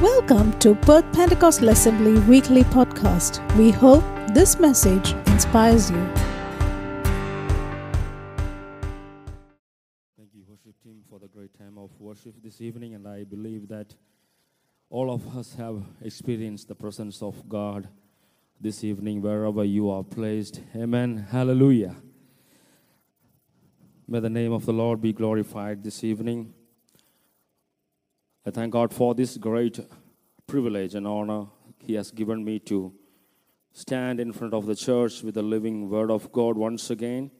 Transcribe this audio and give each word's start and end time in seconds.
Welcome 0.00 0.58
to 0.60 0.74
Perth 0.76 1.04
Pentecostal 1.12 1.68
Assembly 1.68 2.18
Weekly 2.20 2.62
Podcast. 2.64 3.38
We 3.58 3.70
hope 3.70 4.02
this 4.32 4.58
message 4.58 5.12
inspires 5.26 5.90
you. 5.90 6.02
Thank 10.16 10.30
you, 10.32 10.42
worship 10.48 10.82
team, 10.82 11.02
for 11.10 11.18
the 11.18 11.28
great 11.28 11.52
time 11.52 11.76
of 11.76 11.90
worship 12.00 12.42
this 12.42 12.62
evening. 12.62 12.94
And 12.94 13.06
I 13.06 13.24
believe 13.24 13.68
that 13.68 13.94
all 14.88 15.12
of 15.12 15.36
us 15.36 15.54
have 15.56 15.82
experienced 16.00 16.68
the 16.68 16.74
presence 16.74 17.20
of 17.20 17.46
God 17.46 17.86
this 18.58 18.82
evening, 18.82 19.20
wherever 19.20 19.64
you 19.64 19.90
are 19.90 20.02
placed. 20.02 20.62
Amen. 20.74 21.26
Hallelujah. 21.30 21.94
May 24.08 24.20
the 24.20 24.30
name 24.30 24.52
of 24.54 24.64
the 24.64 24.72
Lord 24.72 25.02
be 25.02 25.12
glorified 25.12 25.84
this 25.84 26.02
evening. 26.02 26.54
I 28.46 28.50
thank 28.50 28.72
God 28.72 28.94
for 28.94 29.14
this 29.14 29.36
great 29.36 29.78
privilege 30.46 30.94
and 30.94 31.06
honor 31.06 31.48
He 31.78 31.92
has 31.94 32.10
given 32.10 32.42
me 32.42 32.58
to 32.60 32.94
stand 33.74 34.18
in 34.18 34.32
front 34.32 34.54
of 34.54 34.64
the 34.64 34.74
church 34.74 35.22
with 35.22 35.34
the 35.34 35.42
living 35.42 35.90
Word 35.90 36.10
of 36.10 36.32
God 36.32 36.56
once 36.56 36.88
again. 36.88 37.30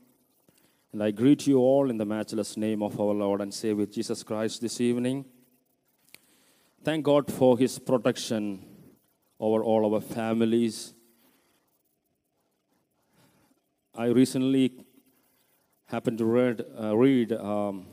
And 0.92 1.02
I 1.02 1.10
greet 1.10 1.46
you 1.46 1.56
all 1.59 1.88
in 1.88 1.96
the 1.96 2.04
matchless 2.04 2.59
name 2.59 2.82
of 2.82 3.00
our 3.00 3.14
Lord 3.14 3.40
and 3.40 3.52
Savior 3.52 3.86
Jesus 3.86 4.23
Christ 4.23 4.60
this 4.60 4.78
evening. 4.78 5.24
Thank 6.84 7.06
God 7.06 7.32
for 7.32 7.56
His 7.56 7.78
protection 7.78 8.62
over 9.38 9.64
all 9.64 9.95
our 9.95 10.02
families. 10.02 10.92
I 13.95 14.06
recently 14.06 14.84
happened 15.87 16.18
to 16.18 16.26
read, 16.26 16.62
uh, 16.78 16.95
read 16.95 17.32
um, 17.32 17.87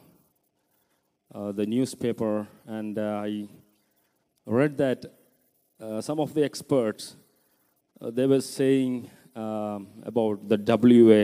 the 1.38 1.66
newspaper, 1.66 2.48
and 2.66 2.98
uh, 2.98 3.22
I 3.26 3.48
read 4.46 4.78
that 4.78 5.06
uh, 5.80 6.02
some 6.02 6.20
of 6.20 6.34
the 6.34 6.44
experts 6.44 7.16
uh, 8.02 8.10
they 8.10 8.26
were 8.26 8.42
saying 8.42 9.10
um, 9.36 9.88
about 10.04 10.50
the 10.50 10.58
WA, 10.58 11.24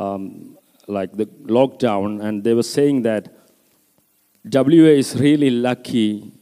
um, 0.00 0.56
like 0.86 1.12
the 1.12 1.26
lockdown, 1.26 2.22
and 2.22 2.42
they 2.42 2.54
were 2.54 2.62
saying 2.62 3.02
that 3.02 3.28
WA 4.50 4.94
is 5.02 5.14
really 5.20 5.50
lucky 5.50 6.32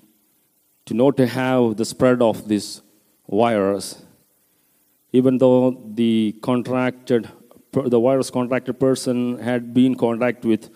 to 0.85 0.95
not 0.95 1.19
have 1.19 1.77
the 1.77 1.85
spread 1.85 2.23
of 2.23 2.47
this 2.47 2.83
virus, 3.29 4.03
even 5.13 5.39
though 5.39 5.73
the 5.95 6.37
contracted, 6.41 7.29
the 7.73 7.99
virus 7.99 8.31
contracted 8.31 8.79
person 8.79 9.39
had 9.39 9.75
been 9.75 9.97
contact 9.97 10.45
with 10.45 10.71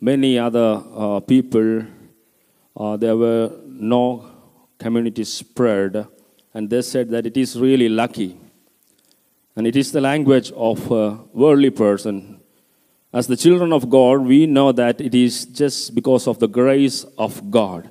many 0.00 0.38
other 0.38 0.82
uh, 0.94 1.20
people. 1.20 1.84
Uh, 2.76 2.96
there 2.96 3.16
were 3.16 3.52
no 3.66 4.30
community 4.78 5.24
spread, 5.24 6.06
and 6.54 6.70
they 6.70 6.82
said 6.82 7.10
that 7.10 7.26
it 7.26 7.36
is 7.36 7.58
really 7.58 7.88
lucky. 7.88 8.38
And 9.56 9.66
it 9.66 9.76
is 9.76 9.92
the 9.92 10.00
language 10.00 10.52
of 10.52 10.90
a 10.90 11.18
worldly 11.32 11.70
person. 11.70 12.40
As 13.12 13.26
the 13.26 13.36
children 13.36 13.72
of 13.72 13.90
God, 13.90 14.20
we 14.22 14.46
know 14.46 14.72
that 14.72 15.00
it 15.00 15.14
is 15.14 15.44
just 15.44 15.94
because 15.94 16.28
of 16.28 16.38
the 16.38 16.46
grace 16.46 17.04
of 17.18 17.50
God. 17.50 17.90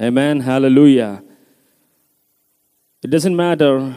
Amen. 0.00 0.40
Hallelujah. 0.40 1.22
It 3.02 3.10
doesn't 3.10 3.36
matter 3.36 3.94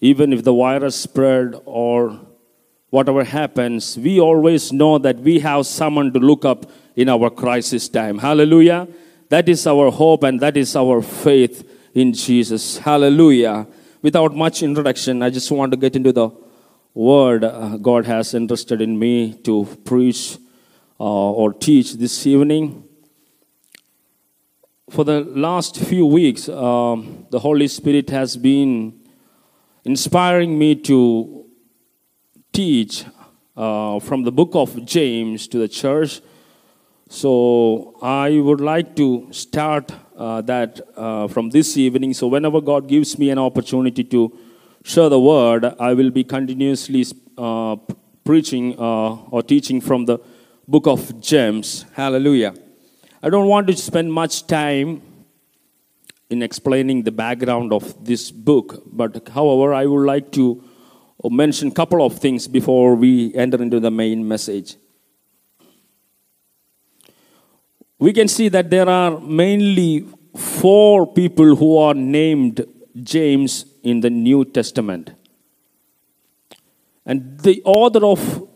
even 0.00 0.32
if 0.32 0.44
the 0.44 0.52
virus 0.52 0.94
spread 0.94 1.60
or 1.64 2.20
whatever 2.90 3.24
happens, 3.24 3.98
we 3.98 4.20
always 4.20 4.72
know 4.72 4.98
that 4.98 5.18
we 5.18 5.40
have 5.40 5.66
someone 5.66 6.12
to 6.12 6.18
look 6.18 6.44
up 6.44 6.70
in 6.96 7.08
our 7.08 7.30
crisis 7.30 7.88
time. 7.88 8.18
Hallelujah. 8.18 8.88
That 9.28 9.48
is 9.48 9.66
our 9.66 9.90
hope 9.90 10.22
and 10.22 10.40
that 10.40 10.56
is 10.56 10.74
our 10.74 11.02
faith 11.02 11.68
in 11.94 12.12
Jesus. 12.12 12.78
Hallelujah. 12.78 13.66
Without 14.00 14.34
much 14.34 14.62
introduction, 14.62 15.22
I 15.22 15.30
just 15.30 15.50
want 15.50 15.72
to 15.72 15.76
get 15.76 15.96
into 15.96 16.12
the 16.12 16.30
word 16.94 17.44
uh, 17.44 17.76
God 17.76 18.06
has 18.06 18.34
entrusted 18.34 18.80
in 18.80 18.98
me 18.98 19.34
to 19.44 19.66
preach 19.84 20.38
uh, 20.98 21.30
or 21.30 21.52
teach 21.52 21.94
this 21.94 22.26
evening. 22.26 22.84
For 24.90 25.04
the 25.04 25.20
last 25.20 25.76
few 25.76 26.06
weeks, 26.06 26.48
um, 26.48 27.26
the 27.30 27.38
Holy 27.38 27.68
Spirit 27.68 28.08
has 28.10 28.36
been 28.36 28.98
inspiring 29.84 30.58
me 30.58 30.74
to 30.76 31.38
teach 32.58 33.04
uh, 33.56 34.00
from 34.00 34.24
the 34.24 34.32
book 34.32 34.52
of 34.54 34.84
James 34.84 35.46
to 35.46 35.58
the 35.58 35.68
church. 35.68 36.20
So 37.08 37.94
I 38.02 38.40
would 38.46 38.60
like 38.60 38.96
to 38.96 39.28
start 39.30 39.92
uh, 40.16 40.40
that 40.42 40.80
uh, 40.96 41.28
from 41.28 41.50
this 41.50 41.76
evening. 41.76 42.14
So 42.14 42.26
whenever 42.26 42.60
God 42.60 42.88
gives 42.88 43.16
me 43.16 43.30
an 43.30 43.38
opportunity 43.38 44.02
to 44.14 44.36
share 44.82 45.08
the 45.08 45.20
word, 45.20 45.66
I 45.78 45.94
will 45.94 46.10
be 46.10 46.24
continuously 46.24 47.04
uh, 47.36 47.76
preaching 48.24 48.74
uh, 48.76 49.30
or 49.34 49.44
teaching 49.44 49.80
from 49.80 50.06
the 50.06 50.18
book 50.66 50.88
of 50.88 51.20
James. 51.20 51.84
Hallelujah. 51.92 52.54
I 53.22 53.30
don't 53.30 53.46
want 53.46 53.68
to 53.68 53.76
spend 53.76 54.12
much 54.12 54.48
time 54.48 55.00
in 56.28 56.42
explaining 56.42 57.04
the 57.04 57.12
background 57.12 57.72
of 57.72 58.04
this 58.04 58.32
book, 58.32 58.82
but 58.84 59.28
however, 59.28 59.72
I 59.72 59.86
would 59.86 60.06
like 60.06 60.32
to 60.32 60.67
mention 61.24 61.68
a 61.68 61.72
couple 61.72 62.04
of 62.04 62.18
things 62.18 62.46
before 62.46 62.94
we 62.94 63.34
enter 63.34 63.60
into 63.60 63.80
the 63.80 63.90
main 63.90 64.26
message. 64.26 64.76
We 67.98 68.12
can 68.12 68.28
see 68.28 68.48
that 68.50 68.70
there 68.70 68.88
are 68.88 69.18
mainly 69.18 70.06
four 70.36 71.12
people 71.12 71.56
who 71.56 71.78
are 71.78 71.94
named 71.94 72.64
James 73.02 73.64
in 73.82 74.00
the 74.00 74.10
New 74.10 74.44
Testament. 74.44 75.10
And 77.04 77.40
the 77.40 77.62
author 77.64 78.04
of 78.04 78.48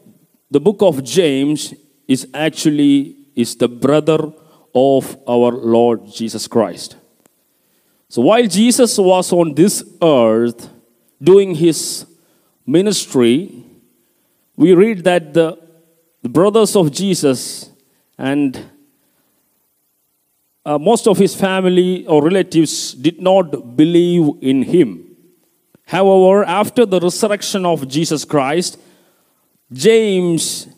the 0.51 0.61
book 0.61 0.83
of 0.83 1.03
James 1.03 1.75
is 2.07 2.29
actually 2.35 3.17
is 3.35 3.57
the 3.57 3.69
brother 3.69 4.33
of 4.75 5.17
our 5.27 5.51
Lord 5.53 6.07
Jesus 6.07 6.47
Christ. 6.47 6.97
So 8.09 8.23
while 8.23 8.47
Jesus 8.47 8.99
was 8.99 9.33
on 9.33 9.55
this 9.55 9.83
earth 10.03 10.69
doing 11.21 11.55
his 11.55 12.07
ministry, 12.67 13.65
we 14.57 14.75
read 14.75 15.05
that 15.05 15.35
the, 15.35 15.59
the 16.23 16.29
brothers 16.29 16.77
of 16.77 16.93
Jesus 16.93 17.71
and 18.19 18.71
uh, 20.65 20.79
most 20.79 21.09
of 21.09 21.19
his 21.19 21.35
family 21.35 22.07
or 22.07 22.23
relatives 22.23 22.95
did 22.95 23.21
not 23.21 23.77
believe 23.77 24.29
in 24.41 24.63
him. 24.63 25.17
However, 25.87 26.45
after 26.45 26.87
the 26.87 27.01
resurrection 27.01 27.67
of 27.67 27.89
Jesus 27.89 28.25
Christ, 28.25 28.79
James 29.73 30.69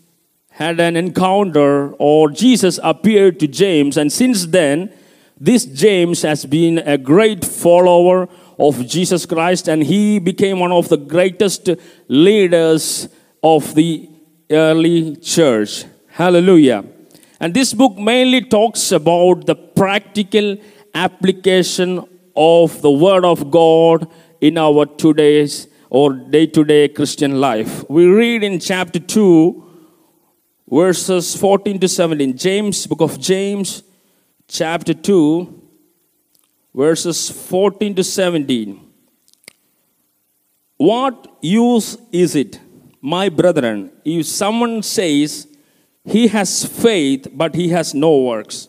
had 0.50 0.80
an 0.80 0.96
encounter, 0.96 1.92
or 1.94 2.30
Jesus 2.30 2.78
appeared 2.82 3.40
to 3.40 3.48
James, 3.48 3.96
and 3.96 4.10
since 4.12 4.46
then, 4.46 4.92
this 5.38 5.64
James 5.66 6.22
has 6.22 6.46
been 6.46 6.78
a 6.78 6.96
great 6.96 7.44
follower 7.44 8.28
of 8.58 8.86
Jesus 8.86 9.26
Christ, 9.26 9.68
and 9.68 9.82
he 9.82 10.18
became 10.18 10.58
one 10.58 10.72
of 10.72 10.88
the 10.88 10.96
greatest 10.96 11.68
leaders 12.08 13.08
of 13.42 13.74
the 13.74 14.08
early 14.50 15.16
church. 15.16 15.84
Hallelujah. 16.08 16.84
And 17.40 17.52
this 17.52 17.74
book 17.74 17.96
mainly 17.96 18.42
talks 18.42 18.92
about 18.92 19.46
the 19.46 19.54
practical 19.54 20.56
application 20.94 22.06
of 22.36 22.80
the 22.82 22.90
Word 22.90 23.24
of 23.24 23.50
God 23.50 24.08
in 24.40 24.56
our 24.58 24.86
today's 24.86 25.66
or 25.90 26.12
day 26.12 26.46
to 26.46 26.64
day 26.64 26.88
Christian 26.88 27.40
life. 27.40 27.88
We 27.88 28.06
read 28.06 28.42
in 28.42 28.58
chapter 28.60 28.98
2, 28.98 29.64
verses 30.70 31.36
14 31.36 31.78
to 31.80 31.88
17. 31.88 32.36
James, 32.36 32.86
book 32.86 33.00
of 33.00 33.20
James, 33.20 33.82
chapter 34.48 34.94
2, 34.94 35.63
verses 36.74 37.30
14 37.30 37.94
to 37.94 38.04
17. 38.04 38.80
What 40.76 41.38
use 41.40 41.96
is 42.10 42.34
it, 42.34 42.60
my 43.00 43.28
brethren, 43.28 43.92
if 44.04 44.26
someone 44.26 44.82
says 44.82 45.46
he 46.04 46.26
has 46.28 46.64
faith, 46.64 47.28
but 47.32 47.54
he 47.54 47.68
has 47.68 47.94
no 47.94 48.22
works? 48.22 48.68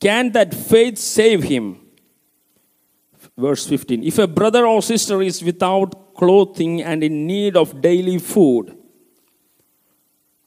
Can 0.00 0.32
that 0.32 0.54
faith 0.54 0.98
save 0.98 1.44
him? 1.44 1.80
Verse 3.36 3.66
15 3.66 4.02
If 4.04 4.18
a 4.18 4.26
brother 4.26 4.66
or 4.66 4.80
sister 4.80 5.20
is 5.22 5.42
without 5.42 6.14
clothing 6.14 6.82
and 6.82 7.02
in 7.02 7.26
need 7.26 7.56
of 7.56 7.80
daily 7.80 8.18
food, 8.18 8.76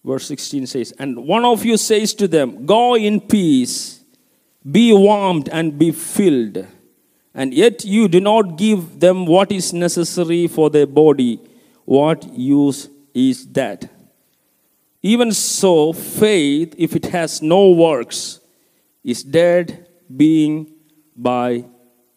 verse 0.03 0.27
16 0.27 0.67
says, 0.67 0.93
And 0.97 1.25
one 1.27 1.45
of 1.45 1.65
you 1.65 1.77
says 1.77 2.13
to 2.15 2.27
them, 2.27 2.65
Go 2.65 2.95
in 2.95 3.21
peace, 3.21 3.96
be 4.71 4.91
warmed 4.93 5.49
and 5.49 5.77
be 5.77 5.91
filled, 5.91 6.65
and 7.33 7.53
yet 7.53 7.85
you 7.85 8.07
do 8.07 8.19
not 8.19 8.57
give 8.57 8.99
them 8.99 9.25
what 9.25 9.51
is 9.51 9.71
necessary 9.73 10.47
for 10.47 10.69
their 10.69 10.87
body, 10.87 11.39
what 11.85 12.27
use 12.33 12.89
is 13.13 13.47
that? 13.47 13.89
Even 15.01 15.31
so, 15.31 15.93
faith, 15.93 16.73
if 16.77 16.95
it 16.95 17.05
has 17.05 17.41
no 17.41 17.71
works, 17.71 18.39
is 19.03 19.23
dead, 19.23 19.87
being 20.15 20.73
by 21.15 21.63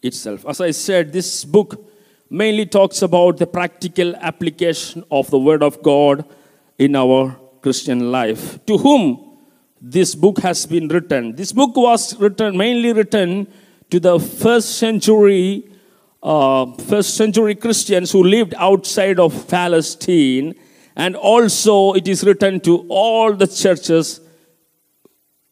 itself. 0.01 0.45
As 0.47 0.59
I 0.59 0.71
said, 0.71 1.13
this 1.13 1.45
book 1.45 1.89
mainly 2.29 2.65
talks 2.65 3.01
about 3.01 3.37
the 3.37 3.47
practical 3.47 4.15
application 4.17 5.03
of 5.11 5.29
the 5.29 5.39
Word 5.39 5.63
of 5.63 5.81
God 5.83 6.25
in 6.77 6.95
our 6.95 7.37
Christian 7.61 8.11
life. 8.11 8.65
To 8.65 8.77
whom 8.77 9.30
this 9.81 10.13
book 10.13 10.39
has 10.39 10.65
been 10.65 10.87
written? 10.87 11.35
This 11.35 11.51
book 11.51 11.75
was 11.75 12.15
written, 12.19 12.55
mainly 12.55 12.93
written 12.93 13.47
to 13.89 13.99
the 13.99 14.19
first 14.19 14.77
century, 14.77 15.67
uh, 16.21 16.71
first 16.73 17.15
century 17.15 17.55
Christians 17.55 18.11
who 18.11 18.23
lived 18.23 18.53
outside 18.57 19.19
of 19.19 19.47
Palestine, 19.47 20.53
and 20.95 21.15
also 21.15 21.93
it 21.93 22.07
is 22.07 22.23
written 22.23 22.59
to 22.61 22.85
all 22.89 23.33
the 23.33 23.47
churches 23.47 24.21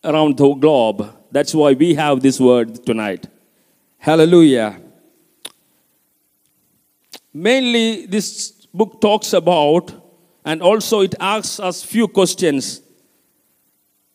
around 0.03 0.37
the 0.37 0.53
globe. 0.53 1.11
That's 1.31 1.53
why 1.55 1.73
we 1.73 1.95
have 1.95 2.21
this 2.21 2.39
word 2.39 2.85
tonight. 2.85 3.27
Hallelujah. 3.97 4.79
Mainly, 7.33 8.05
this 8.05 8.51
book 8.73 9.01
talks 9.01 9.33
about, 9.33 9.91
and 10.45 10.61
also 10.61 11.01
it 11.01 11.15
asks 11.19 11.59
us 11.59 11.83
few 11.83 12.07
questions. 12.07 12.81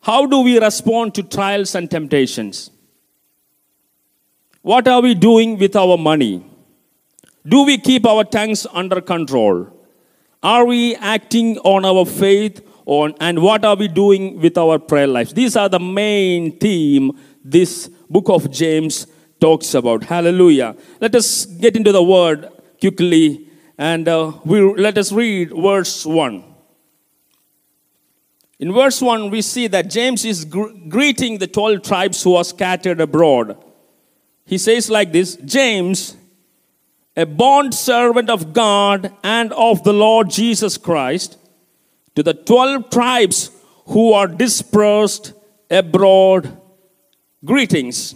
How 0.05 0.27
do 0.27 0.41
we 0.41 0.59
respond 0.61 1.15
to 1.15 1.23
trials 1.23 1.75
and 1.75 1.91
temptations? 1.91 2.71
What 4.61 4.87
are 4.87 5.01
we 5.01 5.15
doing 5.15 5.59
with 5.59 5.75
our 5.77 5.97
money? 5.97 6.45
Do 7.47 7.65
we 7.65 7.79
keep 7.79 8.07
our 8.07 8.25
tongues 8.25 8.67
under 8.71 9.01
control? 9.01 9.69
Are 10.43 10.67
we 10.67 10.95
acting 10.97 11.57
on 11.59 11.87
our 11.87 12.05
faith 12.05 12.61
on, 12.85 13.15
and 13.19 13.41
what 13.41 13.65
are 13.65 13.77
we 13.77 13.89
doing 13.89 14.41
with 14.41 14.59
our 14.59 14.79
prayer 14.79 15.07
lives? 15.07 15.33
These 15.33 15.57
are 15.57 15.71
the 15.71 15.81
main 15.81 16.59
theme 16.59 17.13
this 17.43 17.89
book 18.11 18.29
of 18.29 18.51
James 18.51 19.07
talks 19.41 19.73
about. 19.73 20.05
Hallelujah. 20.05 20.77
Let 21.01 21.15
us 21.15 21.47
get 21.47 21.77
into 21.77 21.93
the 21.93 22.03
word 22.03 22.51
quickly 22.79 23.49
and 23.79 24.07
uh, 24.07 24.33
we, 24.45 24.61
let 24.75 24.99
us 24.99 25.13
read 25.13 25.51
verse 25.51 26.05
1. 26.05 26.54
In 28.59 28.73
verse 28.73 29.03
1, 29.03 29.31
we 29.31 29.43
see 29.43 29.67
that 29.69 29.91
James 29.91 30.25
is 30.25 30.45
gr- 30.45 30.73
greeting 30.89 31.39
the 31.39 31.47
12 31.47 31.83
tribes 31.83 32.23
who 32.23 32.37
are 32.37 32.45
scattered 32.45 33.01
abroad. 33.01 33.57
He 34.47 34.59
says 34.59 34.91
like 34.91 35.13
this 35.13 35.37
James, 35.37 36.17
a 37.17 37.27
bond 37.27 37.75
servant 37.75 38.31
of 38.31 38.53
God 38.53 39.13
and 39.23 39.53
of 39.53 39.83
the 39.85 39.93
Lord 39.93 40.31
Jesus 40.31 40.77
Christ, 40.77 41.39
to 42.15 42.23
the 42.23 42.35
12 42.35 42.91
tribes 42.91 43.51
who 43.87 44.13
are 44.13 44.29
dispersed 44.29 45.33
abroad, 45.71 46.57
greetings. 47.45 48.15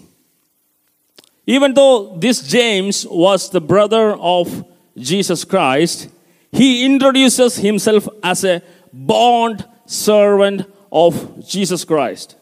Even 1.46 1.74
though 1.74 2.16
this 2.18 2.46
James 2.46 3.06
was 3.06 3.50
the 3.50 3.60
brother 3.60 4.12
of 4.12 4.64
Jesus 4.96 5.44
Christ, 5.44 6.08
he 6.52 6.84
introduces 6.84 7.56
himself 7.56 8.08
as 8.22 8.44
a 8.44 8.62
bond 8.92 9.64
servant 9.88 10.70
of 10.92 11.46
Jesus 11.48 11.84
Christ. 11.84 12.36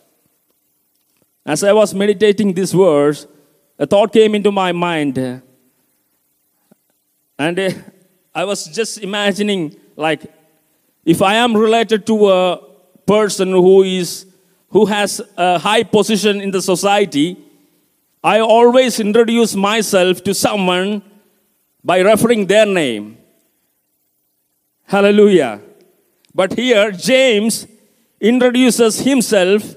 As 1.46 1.62
I 1.62 1.72
was 1.72 1.94
meditating 1.94 2.52
this 2.54 2.72
verse, 2.72 3.26
a 3.78 3.87
thought 3.87 4.12
came 4.12 4.34
into 4.34 4.50
my 4.50 4.72
mind. 4.72 5.16
And 7.38 7.58
uh, 7.58 7.70
I 8.34 8.44
was 8.44 8.66
just 8.66 8.98
imagining, 8.98 9.76
like, 9.94 10.22
if 11.04 11.22
I 11.22 11.34
am 11.34 11.56
related 11.56 12.04
to 12.06 12.31
a 12.31 12.60
person 13.06 13.52
who 13.52 13.84
is 13.84 14.26
who 14.70 14.84
has 14.87 15.22
a 15.37 15.58
high 15.58 15.84
position 15.84 16.40
in 16.40 16.50
the 16.50 16.60
society, 16.60 17.37
I 18.25 18.40
always 18.40 18.98
introduce 18.98 19.54
myself 19.54 20.25
to 20.25 20.34
someone 20.34 21.02
by 21.84 22.00
referring 22.00 22.46
their 22.46 22.66
name. 22.66 23.19
Hallelujah. 24.84 25.60
But 26.37 26.53
here, 26.53 26.93
James 26.93 27.67
introduces 28.21 29.00
himself 29.00 29.75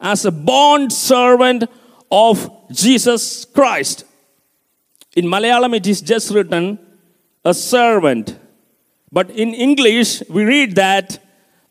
as 0.00 0.24
a 0.24 0.30
bond 0.30 0.92
servant 0.92 1.64
of 2.08 2.48
Jesus 2.70 3.44
Christ. 3.44 4.04
In 5.16 5.24
Malayalam, 5.24 5.74
it 5.74 5.88
is 5.88 6.00
just 6.00 6.30
written 6.30 6.78
a 7.44 7.52
servant. 7.52 8.38
But 9.10 9.30
in 9.30 9.52
English, 9.52 10.22
we 10.30 10.44
read 10.44 10.76
that 10.76 11.18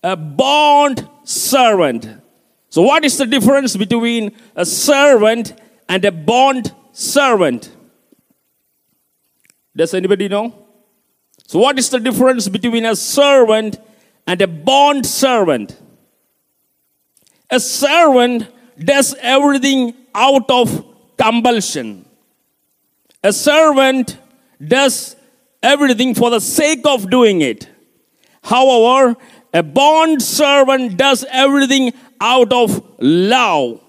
a 0.03 0.17
bond 0.17 1.07
servant. 1.23 2.09
So, 2.67 2.81
what 2.81 3.05
is 3.05 3.17
the 3.17 3.25
difference 3.25 3.77
between 3.77 4.35
a 4.57 4.65
servant 4.65 5.53
and 5.87 6.03
a 6.03 6.11
bond 6.11 6.75
servant? 6.91 7.71
Does 9.73 9.93
anybody 9.93 10.27
know? 10.27 10.53
So, 11.47 11.59
what 11.59 11.79
is 11.79 11.89
the 11.89 12.01
difference 12.01 12.49
between 12.49 12.85
a 12.85 12.95
servant 12.97 13.79
and 14.27 14.41
a 14.41 14.47
bond 14.47 15.05
servant? 15.05 15.81
A 17.49 17.59
servant 17.59 18.47
does 18.77 19.15
everything 19.21 19.95
out 20.13 20.51
of 20.51 20.85
compulsion. 21.17 22.05
A 23.23 23.31
servant 23.33 24.17
does 24.65 25.15
everything 25.63 26.13
for 26.13 26.29
the 26.29 26.41
sake 26.41 26.85
of 26.85 27.09
doing 27.09 27.41
it. 27.41 27.69
However, 28.43 29.15
a 29.53 29.63
bond 29.63 30.21
servant 30.21 30.97
does 30.97 31.25
everything 31.31 31.93
out 32.21 32.51
of 32.51 32.83
love. 32.99 33.81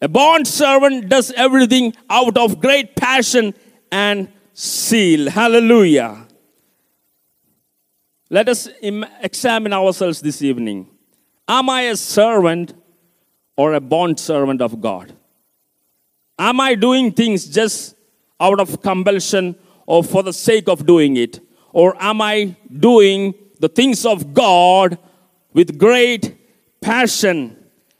A 0.00 0.08
bond 0.08 0.46
servant 0.46 1.08
does 1.08 1.30
everything 1.32 1.94
out 2.10 2.36
of 2.36 2.60
great 2.60 2.96
passion 2.96 3.54
and 3.92 4.28
zeal. 4.56 5.30
Hallelujah. 5.30 6.23
Let 8.34 8.48
us 8.48 8.68
examine 9.22 9.72
ourselves 9.72 10.20
this 10.20 10.42
evening. 10.42 10.88
Am 11.46 11.70
I 11.70 11.82
a 11.82 11.96
servant 11.96 12.74
or 13.56 13.74
a 13.74 13.80
bond 13.80 14.18
servant 14.18 14.60
of 14.60 14.80
God? 14.80 15.12
Am 16.36 16.60
I 16.60 16.74
doing 16.74 17.12
things 17.12 17.46
just 17.46 17.94
out 18.40 18.58
of 18.58 18.82
compulsion 18.82 19.54
or 19.86 20.02
for 20.02 20.24
the 20.24 20.32
sake 20.32 20.68
of 20.68 20.84
doing 20.84 21.16
it? 21.16 21.38
Or 21.72 21.94
am 22.02 22.20
I 22.20 22.56
doing 22.76 23.34
the 23.60 23.68
things 23.68 24.04
of 24.04 24.34
God 24.34 24.98
with 25.52 25.78
great 25.78 26.36
passion 26.80 27.56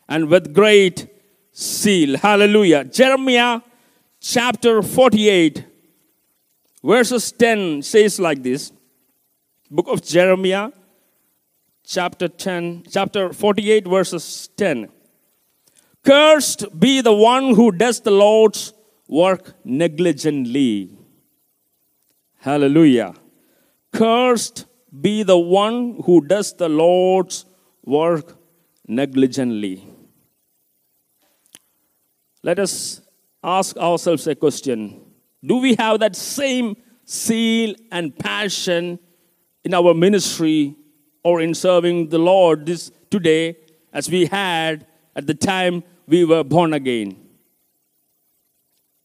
and 0.08 0.28
with 0.28 0.52
great 0.52 1.06
zeal? 1.54 2.18
Hallelujah. 2.18 2.82
Jeremiah 2.82 3.60
chapter 4.18 4.82
48, 4.82 5.64
verses 6.82 7.30
10 7.30 7.82
says 7.82 8.18
like 8.18 8.42
this 8.42 8.72
Book 9.70 9.88
of 9.88 10.04
Jeremiah, 10.04 10.70
chapter 11.86 12.28
10, 12.28 12.84
chapter 12.90 13.32
48, 13.32 13.86
verses 13.86 14.48
10. 14.58 14.90
Cursed 16.04 16.78
be 16.78 17.00
the 17.00 17.14
one 17.14 17.54
who 17.54 17.72
does 17.72 18.00
the 18.00 18.10
Lord's 18.10 18.74
work 19.08 19.54
negligently. 19.64 20.90
Hallelujah. 22.40 23.14
Cursed 23.90 24.66
be 25.00 25.22
the 25.22 25.38
one 25.38 25.98
who 26.04 26.20
does 26.20 26.52
the 26.52 26.68
Lord's 26.68 27.46
work 27.86 28.36
negligently. 28.86 29.82
Let 32.42 32.58
us 32.58 33.00
ask 33.42 33.78
ourselves 33.78 34.26
a 34.26 34.34
question 34.34 35.00
Do 35.42 35.56
we 35.56 35.74
have 35.76 36.00
that 36.00 36.16
same 36.16 36.76
zeal 37.08 37.74
and 37.90 38.16
passion 38.18 38.98
in 39.64 39.74
our 39.74 39.94
ministry 39.94 40.76
or 41.22 41.40
in 41.40 41.54
serving 41.54 42.08
the 42.10 42.18
Lord 42.18 42.66
this 42.66 42.92
today 43.10 43.56
as 43.92 44.10
we 44.10 44.26
had 44.26 44.86
at 45.16 45.26
the 45.26 45.34
time 45.34 45.82
we 46.06 46.24
were 46.24 46.44
born 46.44 46.74
again? 46.74 47.16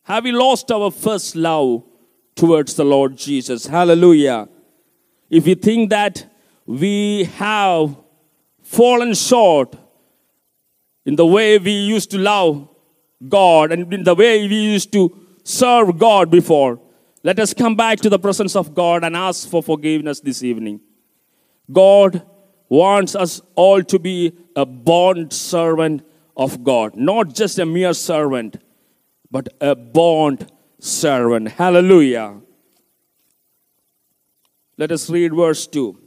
Have 0.03 0.23
we 0.23 0.31
lost 0.31 0.71
our 0.71 0.91
first 0.91 1.35
love 1.35 1.83
towards 2.35 2.73
the 2.73 2.83
Lord 2.83 3.15
Jesus? 3.15 3.67
Hallelujah. 3.67 4.49
If 5.29 5.45
we 5.45 5.53
think 5.55 5.91
that 5.91 6.25
we 6.65 7.25
have 7.37 7.95
fallen 8.63 9.13
short 9.13 9.75
in 11.05 11.15
the 11.15 11.25
way 11.25 11.57
we 11.57 11.71
used 11.71 12.11
to 12.11 12.17
love 12.17 12.67
God 13.27 13.71
and 13.71 13.93
in 13.93 14.03
the 14.03 14.15
way 14.15 14.47
we 14.47 14.55
used 14.55 14.91
to 14.93 15.15
serve 15.43 15.97
God 15.97 16.29
before, 16.29 16.79
let 17.23 17.39
us 17.39 17.53
come 17.53 17.75
back 17.75 17.99
to 17.99 18.09
the 18.09 18.19
presence 18.19 18.55
of 18.55 18.73
God 18.73 19.03
and 19.03 19.15
ask 19.15 19.47
for 19.47 19.61
forgiveness 19.61 20.19
this 20.19 20.43
evening. 20.43 20.79
God 21.71 22.25
wants 22.69 23.15
us 23.15 23.41
all 23.55 23.83
to 23.83 23.99
be 23.99 24.33
a 24.55 24.65
bond 24.65 25.33
servant 25.33 26.03
of 26.37 26.63
God, 26.63 26.95
not 26.95 27.33
just 27.33 27.59
a 27.59 27.65
mere 27.65 27.93
servant, 27.93 28.57
but 29.29 29.49
a 29.59 29.75
bond 29.75 30.51
servant. 30.79 31.49
Hallelujah. 31.49 32.41
Let 34.77 34.91
us 34.91 35.09
read 35.09 35.33
verse 35.33 35.67
2. 35.67 35.97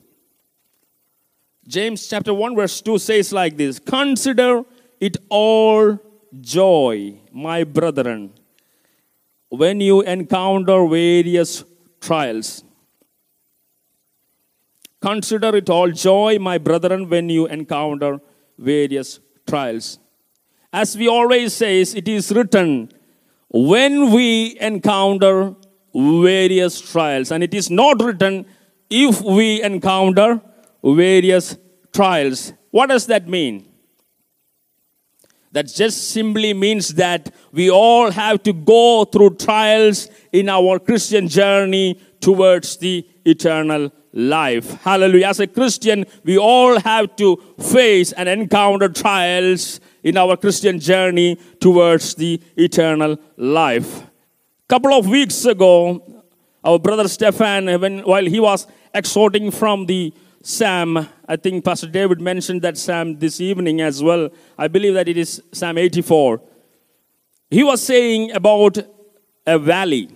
James 1.68 2.08
chapter 2.08 2.32
1, 2.32 2.56
verse 2.56 2.80
2 2.80 2.98
says 2.98 3.32
like 3.32 3.56
this 3.56 3.78
Consider 3.78 4.64
it 4.98 5.18
all 5.28 5.98
joy, 6.40 7.20
my 7.30 7.64
brethren, 7.64 8.32
when 9.52 9.82
you 9.82 10.00
encounter 10.00 10.88
various 10.88 11.62
trials. 12.00 12.64
Consider 15.02 15.54
it 15.56 15.68
all 15.68 15.90
joy, 15.90 16.38
my 16.38 16.56
brethren, 16.56 17.06
when 17.10 17.28
you 17.28 17.46
encounter 17.46 18.18
various 18.56 19.20
trials. 19.46 19.98
As 20.72 20.96
we 20.96 21.06
always 21.06 21.52
say, 21.52 21.82
it 21.82 22.08
is 22.08 22.32
written, 22.32 22.90
when 23.50 24.10
we 24.10 24.56
encounter 24.58 25.54
various 25.94 26.80
trials. 26.80 27.30
And 27.30 27.44
it 27.44 27.52
is 27.52 27.68
not 27.68 28.00
written, 28.02 28.46
if 28.88 29.20
we 29.20 29.62
encounter 29.62 30.40
various 30.82 31.58
trials. 31.92 32.54
What 32.70 32.88
does 32.88 33.04
that 33.08 33.28
mean? 33.28 33.68
That 35.52 35.66
just 35.66 36.10
simply 36.10 36.54
means 36.54 36.94
that 36.94 37.32
we 37.52 37.70
all 37.70 38.10
have 38.10 38.42
to 38.44 38.52
go 38.52 39.04
through 39.04 39.36
trials 39.36 40.08
in 40.32 40.48
our 40.48 40.78
Christian 40.78 41.28
journey 41.28 42.00
towards 42.20 42.78
the 42.78 43.06
eternal 43.24 43.92
life. 44.12 44.82
Hallelujah. 44.82 45.26
As 45.26 45.40
a 45.40 45.46
Christian, 45.46 46.06
we 46.24 46.38
all 46.38 46.78
have 46.80 47.16
to 47.16 47.36
face 47.58 48.12
and 48.12 48.28
encounter 48.28 48.88
trials 48.88 49.80
in 50.02 50.16
our 50.16 50.36
Christian 50.36 50.78
journey 50.78 51.36
towards 51.60 52.14
the 52.14 52.40
eternal 52.56 53.18
life. 53.36 54.02
A 54.02 54.08
Couple 54.68 54.94
of 54.94 55.06
weeks 55.06 55.44
ago, 55.44 56.02
our 56.64 56.78
brother 56.78 57.08
Stefan, 57.08 57.66
when, 57.80 58.00
while 58.00 58.24
he 58.24 58.40
was 58.40 58.66
exhorting 58.94 59.50
from 59.50 59.86
the 59.86 60.12
Psalm, 60.42 61.08
I 61.28 61.36
think 61.36 61.64
Pastor 61.64 61.86
David 61.86 62.20
mentioned 62.20 62.62
that 62.62 62.76
Psalm 62.76 63.18
this 63.18 63.40
evening 63.40 63.80
as 63.80 64.02
well. 64.02 64.30
I 64.58 64.68
believe 64.68 64.94
that 64.94 65.08
it 65.08 65.16
is 65.16 65.42
Psalm 65.52 65.78
84. 65.78 66.40
He 67.50 67.62
was 67.62 67.82
saying 67.82 68.32
about 68.32 68.78
a 69.46 69.58
valley. 69.58 70.08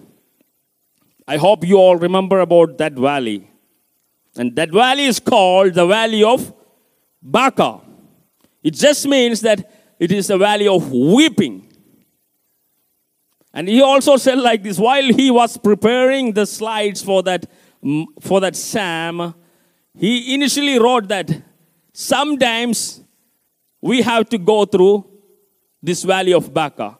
I 1.28 1.37
hope 1.37 1.66
you 1.66 1.76
all 1.76 1.97
remember 1.97 2.40
about 2.40 2.78
that 2.78 2.92
valley. 2.92 3.50
And 4.37 4.54
that 4.56 4.71
valley 4.71 5.04
is 5.04 5.18
called 5.18 5.75
the 5.75 5.87
Valley 5.87 6.23
of 6.23 6.52
Baca. 7.23 7.80
It 8.62 8.75
just 8.75 9.06
means 9.06 9.40
that 9.42 9.71
it 9.99 10.12
is 10.12 10.28
a 10.30 10.38
valley 10.38 10.68
of 10.68 10.90
weeping. 10.92 11.73
And 13.52 13.68
he 13.68 13.80
also 13.80 14.16
said 14.16 14.38
like 14.38 14.62
this 14.62 14.78
while 14.78 15.04
he 15.04 15.30
was 15.30 15.56
preparing 15.56 16.33
the 16.33 16.47
slides 16.47 17.02
for 17.02 17.23
that 17.23 17.47
for 18.21 18.40
that 18.40 18.56
psalm, 18.56 19.35
he 19.97 20.35
initially 20.35 20.79
wrote 20.79 21.09
that 21.09 21.31
sometimes 21.93 23.00
we 23.81 24.03
have 24.03 24.29
to 24.29 24.38
go 24.38 24.65
through 24.65 25.07
this 25.83 26.03
valley 26.03 26.35
of 26.35 26.53
Baca. 26.53 26.99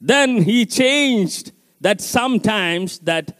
Then 0.00 0.42
he 0.42 0.66
changed 0.66 1.52
that 1.80 2.00
sometimes 2.00 2.98
that 3.00 3.36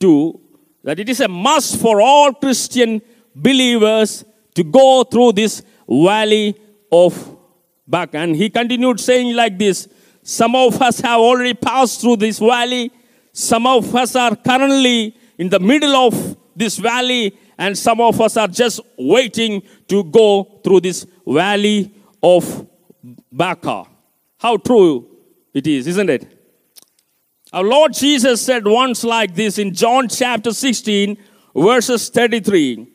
to 0.00 0.40
that 0.84 0.98
it 0.98 1.08
is 1.08 1.20
a 1.20 1.28
must 1.28 1.80
for 1.80 2.00
all 2.00 2.32
Christian 2.32 3.02
believers 3.34 4.24
to 4.54 4.64
go 4.64 5.04
through 5.04 5.32
this 5.32 5.62
valley 5.88 6.54
of 6.90 7.36
Baca. 7.86 8.18
And 8.18 8.36
he 8.36 8.48
continued 8.48 9.00
saying 9.00 9.34
like 9.34 9.58
this 9.58 9.88
Some 10.22 10.54
of 10.54 10.80
us 10.80 11.00
have 11.00 11.20
already 11.20 11.54
passed 11.54 12.00
through 12.00 12.16
this 12.16 12.38
valley, 12.38 12.90
some 13.32 13.66
of 13.66 13.94
us 13.94 14.16
are 14.16 14.34
currently 14.36 15.16
in 15.36 15.48
the 15.48 15.60
middle 15.60 15.94
of 15.94 16.36
this 16.56 16.78
valley, 16.78 17.36
and 17.58 17.76
some 17.76 18.00
of 18.00 18.20
us 18.20 18.36
are 18.36 18.48
just 18.48 18.80
waiting 18.96 19.62
to 19.88 20.04
go 20.04 20.60
through 20.62 20.80
this 20.80 21.04
valley 21.26 21.92
of 22.22 22.66
Baca. 23.32 23.84
How 24.38 24.56
true 24.56 25.08
it 25.52 25.66
is, 25.66 25.86
isn't 25.88 26.08
it? 26.08 26.34
Our 27.52 27.64
Lord 27.64 27.94
Jesus 27.94 28.40
said 28.42 28.66
once 28.66 29.02
like 29.02 29.34
this 29.34 29.58
in 29.58 29.74
John 29.74 30.08
chapter 30.08 30.52
16, 30.52 31.16
verses 31.56 32.08
33 32.10 32.86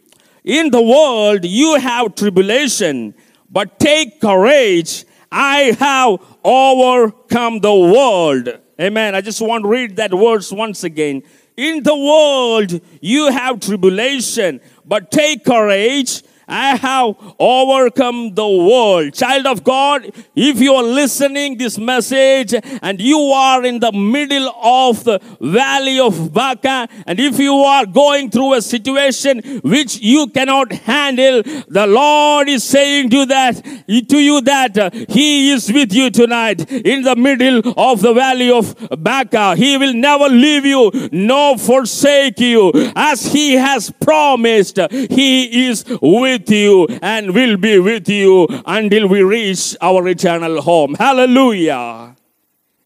In 0.43 0.71
the 0.71 0.81
world 0.81 1.43
you 1.43 1.75
have 1.79 2.15
tribulation, 2.15 3.15
but 3.49 3.79
take 3.79 4.21
courage. 4.21 5.05
I 5.31 5.75
have 5.79 6.19
overcome 6.43 7.59
the 7.59 7.73
world. 7.73 8.49
Amen. 8.79 9.15
I 9.15 9.21
just 9.21 9.41
want 9.41 9.63
to 9.63 9.67
read 9.67 9.95
that 9.95 10.11
verse 10.11 10.51
once 10.51 10.83
again. 10.83 11.23
In 11.55 11.83
the 11.83 11.95
world 11.95 12.81
you 13.01 13.31
have 13.31 13.59
tribulation, 13.59 14.59
but 14.85 15.11
take 15.11 15.45
courage. 15.45 16.23
I 16.47 16.75
have 16.75 17.15
overcome 17.39 18.33
the 18.35 18.47
world. 18.47 19.13
Child 19.13 19.45
of 19.47 19.63
God, 19.63 20.11
if 20.35 20.59
you 20.59 20.73
are 20.73 20.83
listening 20.83 21.57
this 21.57 21.77
message 21.77 22.53
and 22.81 22.99
you 22.99 23.19
are 23.19 23.63
in 23.63 23.79
the 23.79 23.91
middle 23.91 24.49
of 24.61 25.03
the 25.03 25.19
valley 25.39 25.99
of 25.99 26.33
Baca 26.33 26.87
and 27.07 27.19
if 27.19 27.39
you 27.39 27.53
are 27.53 27.85
going 27.85 28.29
through 28.29 28.55
a 28.55 28.61
situation 28.61 29.61
which 29.63 29.99
you 29.99 30.27
cannot 30.27 30.71
handle, 30.71 31.43
the 31.67 31.87
Lord 31.87 32.49
is 32.49 32.63
saying 32.63 33.09
to 33.11 33.25
that 33.27 33.63
to 34.09 34.19
you 34.19 34.41
that 34.41 34.77
uh, 34.77 34.89
he 35.09 35.51
is 35.51 35.71
with 35.71 35.93
you 35.93 36.09
tonight 36.09 36.69
in 36.71 37.03
the 37.03 37.15
middle 37.15 37.61
of 37.77 38.01
the 38.01 38.13
valley 38.13 38.51
of 38.51 38.75
Baca. 38.97 39.55
He 39.55 39.77
will 39.77 39.93
never 39.93 40.27
leave 40.29 40.65
you 40.65 40.91
nor 41.11 41.57
forsake 41.57 42.39
you 42.39 42.71
as 42.95 43.25
he 43.25 43.53
has 43.53 43.91
promised. 43.91 44.79
He 44.91 45.67
is 45.67 45.85
with 46.01 46.32
with 46.33 46.49
you 46.49 46.87
and 47.01 47.33
will 47.33 47.57
be 47.57 47.79
with 47.79 48.09
you 48.09 48.47
until 48.65 49.07
we 49.07 49.21
reach 49.21 49.75
our 49.81 50.07
eternal 50.07 50.61
home. 50.61 50.95
Hallelujah. 50.95 52.15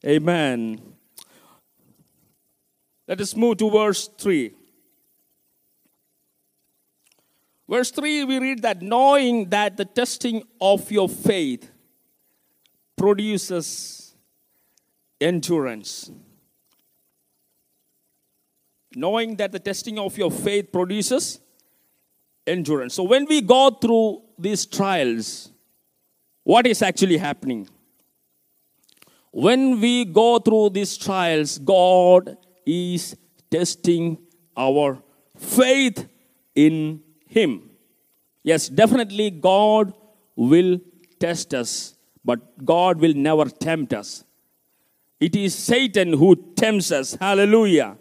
Amen. 0.06 0.82
Let 3.08 3.22
us 3.22 3.36
move 3.36 3.58
to 3.58 3.70
verse 3.70 4.10
3. 4.18 4.54
Verse 7.70 7.92
3, 7.92 8.24
we 8.26 8.40
read 8.40 8.62
that 8.62 8.82
knowing 8.82 9.50
that 9.50 9.78
the 9.78 9.86
testing 9.86 10.44
of 10.60 10.92
your 10.92 11.10
faith 11.10 11.70
produces 12.98 14.16
endurance. 15.20 16.12
Knowing 18.96 19.36
that 19.36 19.52
the 19.52 19.60
testing 19.60 20.00
of 20.00 20.18
your 20.18 20.32
faith 20.32 20.72
produces 20.72 21.40
endurance. 22.48 22.94
So 22.94 23.04
when 23.04 23.26
we 23.26 23.42
go 23.42 23.70
through 23.70 24.22
these 24.40 24.66
trials, 24.66 25.52
what 26.44 26.66
is 26.66 26.82
actually 26.82 27.18
happening? 27.18 27.68
When 29.32 29.80
we 29.80 30.06
go 30.06 30.40
through 30.40 30.70
these 30.70 30.98
trials, 30.98 31.58
God 31.60 32.38
is 32.66 33.16
testing 33.52 34.18
our 34.56 35.02
faith 35.38 36.08
in 36.56 37.02
Him. 37.28 37.70
Yes, 38.44 38.70
definitely 38.70 39.30
God 39.30 39.94
will 40.36 40.80
test 41.20 41.54
us, 41.54 41.96
but 42.24 42.66
God 42.66 43.00
will 43.00 43.14
never 43.14 43.46
tempt 43.46 43.94
us. 43.94 44.24
It 45.20 45.36
is 45.36 45.54
Satan 45.54 46.14
who 46.14 46.36
tempts 46.56 46.92
us. 46.92 47.16
Hallelujah. 47.16 47.98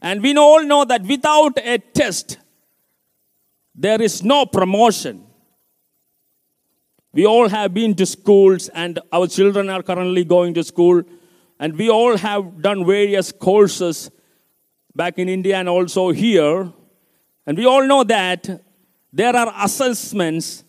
And 0.00 0.22
we 0.22 0.36
all 0.36 0.62
know 0.64 0.84
that 0.84 1.02
without 1.02 1.58
a 1.58 1.78
test, 1.78 2.38
there 3.74 4.00
is 4.00 4.22
no 4.22 4.46
promotion. 4.46 5.26
We 7.12 7.26
all 7.26 7.48
have 7.48 7.72
been 7.72 7.94
to 7.96 8.06
schools, 8.06 8.68
and 8.68 8.98
our 9.12 9.26
children 9.26 9.70
are 9.70 9.82
currently 9.82 10.24
going 10.24 10.54
to 10.54 10.64
school, 10.64 11.02
and 11.60 11.76
we 11.76 11.88
all 11.88 12.16
have 12.16 12.60
done 12.60 12.84
various 12.84 13.30
courses 13.32 14.10
back 14.94 15.18
in 15.18 15.28
India 15.28 15.56
and 15.56 15.68
also 15.68 16.10
here. 16.10 16.72
And 17.46 17.58
we 17.58 17.66
all 17.66 17.86
know 17.86 18.04
that 18.04 18.62
there 19.12 19.34
are 19.36 19.52
assessments 19.62 20.64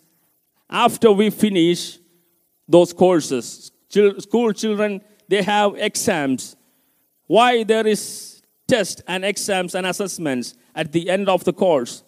after 0.70 1.12
we 1.12 1.30
finish 1.30 2.00
those 2.68 2.94
courses. 2.94 3.72
School 3.90 4.52
children, 4.54 5.02
they 5.28 5.42
have 5.42 5.76
exams. 5.78 6.56
Why 7.28 7.64
there 7.64 7.88
is 7.88 8.42
test 8.68 9.02
and 9.08 9.26
exams 9.26 9.74
and 9.74 9.88
assessments 9.88 10.54
at 10.76 10.92
the 10.92 11.10
end 11.10 11.30
of 11.30 11.44
the 11.44 11.54
course? 11.54 12.04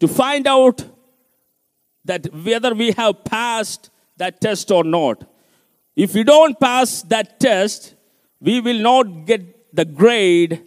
To 0.00 0.08
find 0.08 0.46
out 0.46 0.84
that 2.04 2.26
whether 2.34 2.74
we 2.74 2.92
have 2.92 3.24
passed 3.24 3.90
that 4.16 4.40
test 4.40 4.70
or 4.70 4.84
not. 4.84 5.24
If 5.96 6.14
we 6.14 6.24
don't 6.24 6.58
pass 6.58 7.02
that 7.02 7.40
test, 7.40 7.94
we 8.40 8.60
will 8.60 8.78
not 8.78 9.26
get 9.26 9.74
the 9.74 9.84
grade 9.84 10.62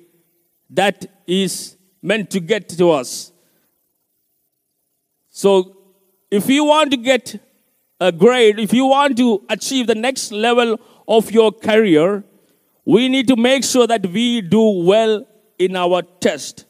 that 0.69 1.05
is 1.25 1.77
meant 2.01 2.29
to 2.31 2.39
get 2.39 2.69
to 2.69 2.91
us. 2.91 3.31
So, 5.29 5.77
if 6.31 6.50
you 6.50 6.65
want 6.65 6.91
to 6.91 6.98
get 6.98 7.39
a 8.00 8.12
grade, 8.12 8.60
if 8.60 8.74
you 8.74 8.86
want 8.86 9.17
to 9.17 9.43
achieve 9.50 9.88
the 9.88 9.96
next 9.96 10.31
level 10.31 10.79
of 11.07 11.31
your 11.31 11.51
career, 11.51 12.24
we 12.86 13.07
need 13.07 13.27
to 13.27 13.36
make 13.36 13.63
sure 13.63 13.88
that 13.88 14.05
we 14.07 14.41
do 14.41 14.62
well 14.62 15.25
in 15.60 15.75
our 15.75 16.01
test. 16.01 16.65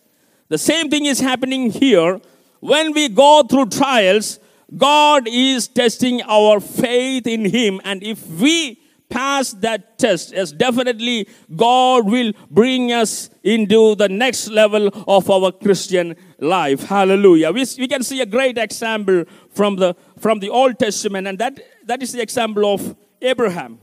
The 0.50 0.58
same 0.58 0.90
thing 0.90 1.06
is 1.06 1.20
happening 1.20 1.72
here 1.72 2.22
when 2.60 2.94
we 2.94 3.10
go 3.10 3.44
through 3.44 3.68
trials, 3.68 4.40
God 4.76 5.28
is 5.28 5.68
testing 5.68 6.22
our 6.24 6.60
faith 6.60 7.28
in 7.28 7.46
Him. 7.46 7.80
And 7.84 8.04
if 8.04 8.28
we 8.28 8.82
pass 9.10 9.54
that 9.54 9.98
test, 9.98 10.34
yes, 10.34 10.52
definitely 10.52 11.28
God 11.56 12.06
will 12.06 12.34
bring 12.52 12.92
us 12.92 13.30
into 13.44 13.96
the 13.96 14.10
next 14.10 14.50
level 14.50 14.90
of 15.08 15.30
our 15.30 15.52
Christian 15.52 16.16
life. 16.40 16.84
Hallelujah. 16.84 17.52
We, 17.52 17.66
we 17.80 17.88
can 17.88 18.04
see 18.04 18.20
a 18.22 18.26
great 18.26 18.58
example 18.58 19.24
from 19.52 19.78
the 19.78 19.96
from 20.20 20.40
the 20.40 20.50
Old 20.50 20.80
Testament, 20.80 21.28
and 21.28 21.38
that, 21.40 21.60
that 21.86 22.02
is 22.02 22.12
the 22.12 22.22
example 22.22 22.74
of 22.74 22.96
Abraham. 23.22 23.80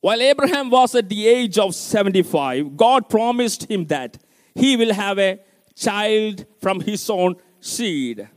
While 0.00 0.20
Abraham 0.20 0.68
was 0.68 0.94
at 0.94 1.08
the 1.08 1.26
age 1.26 1.58
of 1.58 1.74
75, 1.74 2.76
God 2.76 3.08
promised 3.08 3.70
him 3.70 3.86
that 3.86 4.18
he 4.54 4.76
will 4.76 4.92
have 4.92 5.18
a 5.18 5.40
child 5.74 6.46
from 6.60 6.80
his 6.80 7.08
own 7.10 7.36
seed. 7.60 8.28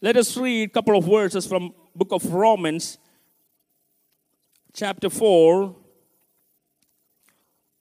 Let 0.00 0.16
us 0.16 0.36
read 0.36 0.70
a 0.70 0.72
couple 0.72 0.96
of 0.96 1.04
verses 1.04 1.46
from 1.46 1.74
book 1.94 2.12
of 2.12 2.32
Romans 2.32 2.98
chapter 4.72 5.10
4 5.10 5.76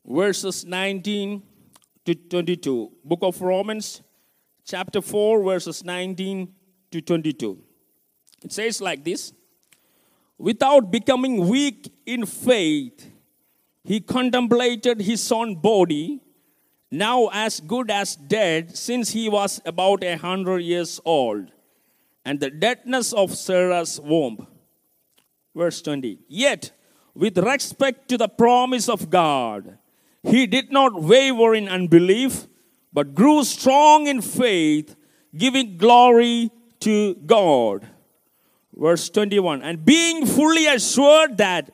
verses 0.06 0.66
19 0.66 1.44
to 2.06 2.16
22. 2.16 2.92
Book 3.04 3.20
of 3.22 3.40
Romans 3.42 4.02
chapter 4.66 5.02
4 5.02 5.44
verses 5.44 5.84
19 5.84 6.54
to 6.92 7.02
22. 7.02 7.58
It 8.44 8.52
says 8.52 8.82
like 8.82 9.04
this 9.04 9.34
Without 10.38 10.90
becoming 10.90 11.48
weak 11.48 11.94
in 12.06 12.26
faith, 12.26 13.12
he 13.84 14.00
contemplated 14.00 15.02
his 15.02 15.32
own 15.32 15.56
body, 15.56 16.22
now 16.92 17.30
as 17.32 17.60
good 17.60 17.92
as 17.92 18.16
dead, 18.16 18.76
since 18.76 19.12
he 19.12 19.30
was 19.30 19.62
about 19.66 20.04
a 20.04 20.18
hundred 20.18 20.60
years 20.60 21.00
old, 21.06 21.52
and 22.26 22.40
the 22.40 22.50
deadness 22.50 23.14
of 23.14 23.36
Sarah's 23.36 24.00
womb. 24.00 24.48
Verse 25.56 25.82
20. 25.82 26.20
Yet, 26.28 26.72
with 27.14 27.38
respect 27.38 28.08
to 28.10 28.18
the 28.18 28.28
promise 28.28 28.90
of 28.90 29.10
God, 29.10 29.78
he 30.24 30.48
did 30.48 30.72
not 30.72 31.02
waver 31.02 31.54
in 31.56 31.68
unbelief, 31.68 32.48
but 32.92 33.16
grew 33.16 33.44
strong 33.44 34.08
in 34.08 34.22
faith, 34.22 34.96
giving 35.36 35.78
glory 35.78 36.52
to 36.82 37.16
God. 37.16 37.88
Verse 38.76 39.10
21 39.10 39.62
And 39.62 39.86
being 39.86 40.26
fully 40.26 40.68
assured 40.68 41.38
that 41.38 41.72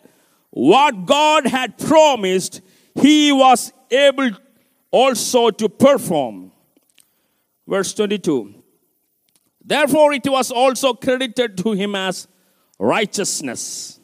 what 0.51 1.05
God 1.05 1.48
had 1.48 1.77
promised, 1.77 2.62
he 2.95 3.31
was 3.31 3.74
able 3.91 4.31
also 4.96 5.50
to 5.50 5.68
perform. 5.68 6.54
Verse 7.68 7.94
22 7.94 8.64
Therefore, 9.62 10.14
it 10.14 10.25
was 10.25 10.52
also 10.52 10.94
credited 10.94 11.58
to 11.58 11.74
him 11.74 11.96
as 11.96 12.28
righteousness. 12.80 14.00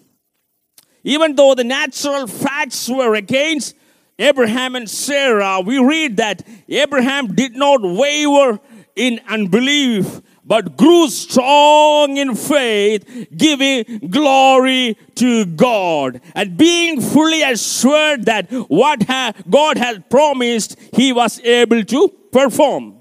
Even 1.03 1.35
though 1.35 1.55
the 1.55 1.63
natural 1.63 2.27
facts 2.27 2.89
were 2.89 3.15
against 3.15 3.75
Abraham 4.19 4.75
and 4.75 4.89
Sarah, 4.89 5.61
we 5.61 5.79
read 5.79 6.17
that 6.17 6.45
Abraham 6.67 7.35
did 7.35 7.55
not 7.55 7.81
waver 7.81 8.59
in 8.95 9.21
unbelief, 9.29 10.21
but 10.45 10.77
grew 10.77 11.07
strong 11.07 12.17
in 12.17 12.35
faith, 12.35 13.27
giving 13.35 14.09
glory 14.09 14.97
to 15.15 15.45
God. 15.45 16.21
And 16.35 16.57
being 16.57 16.99
fully 17.01 17.43
assured 17.43 18.25
that 18.25 18.51
what 18.51 19.05
God 19.49 19.77
had 19.77 20.09
promised, 20.09 20.77
he 20.93 21.13
was 21.13 21.39
able 21.41 21.83
to 21.83 22.07
perform. 22.31 23.00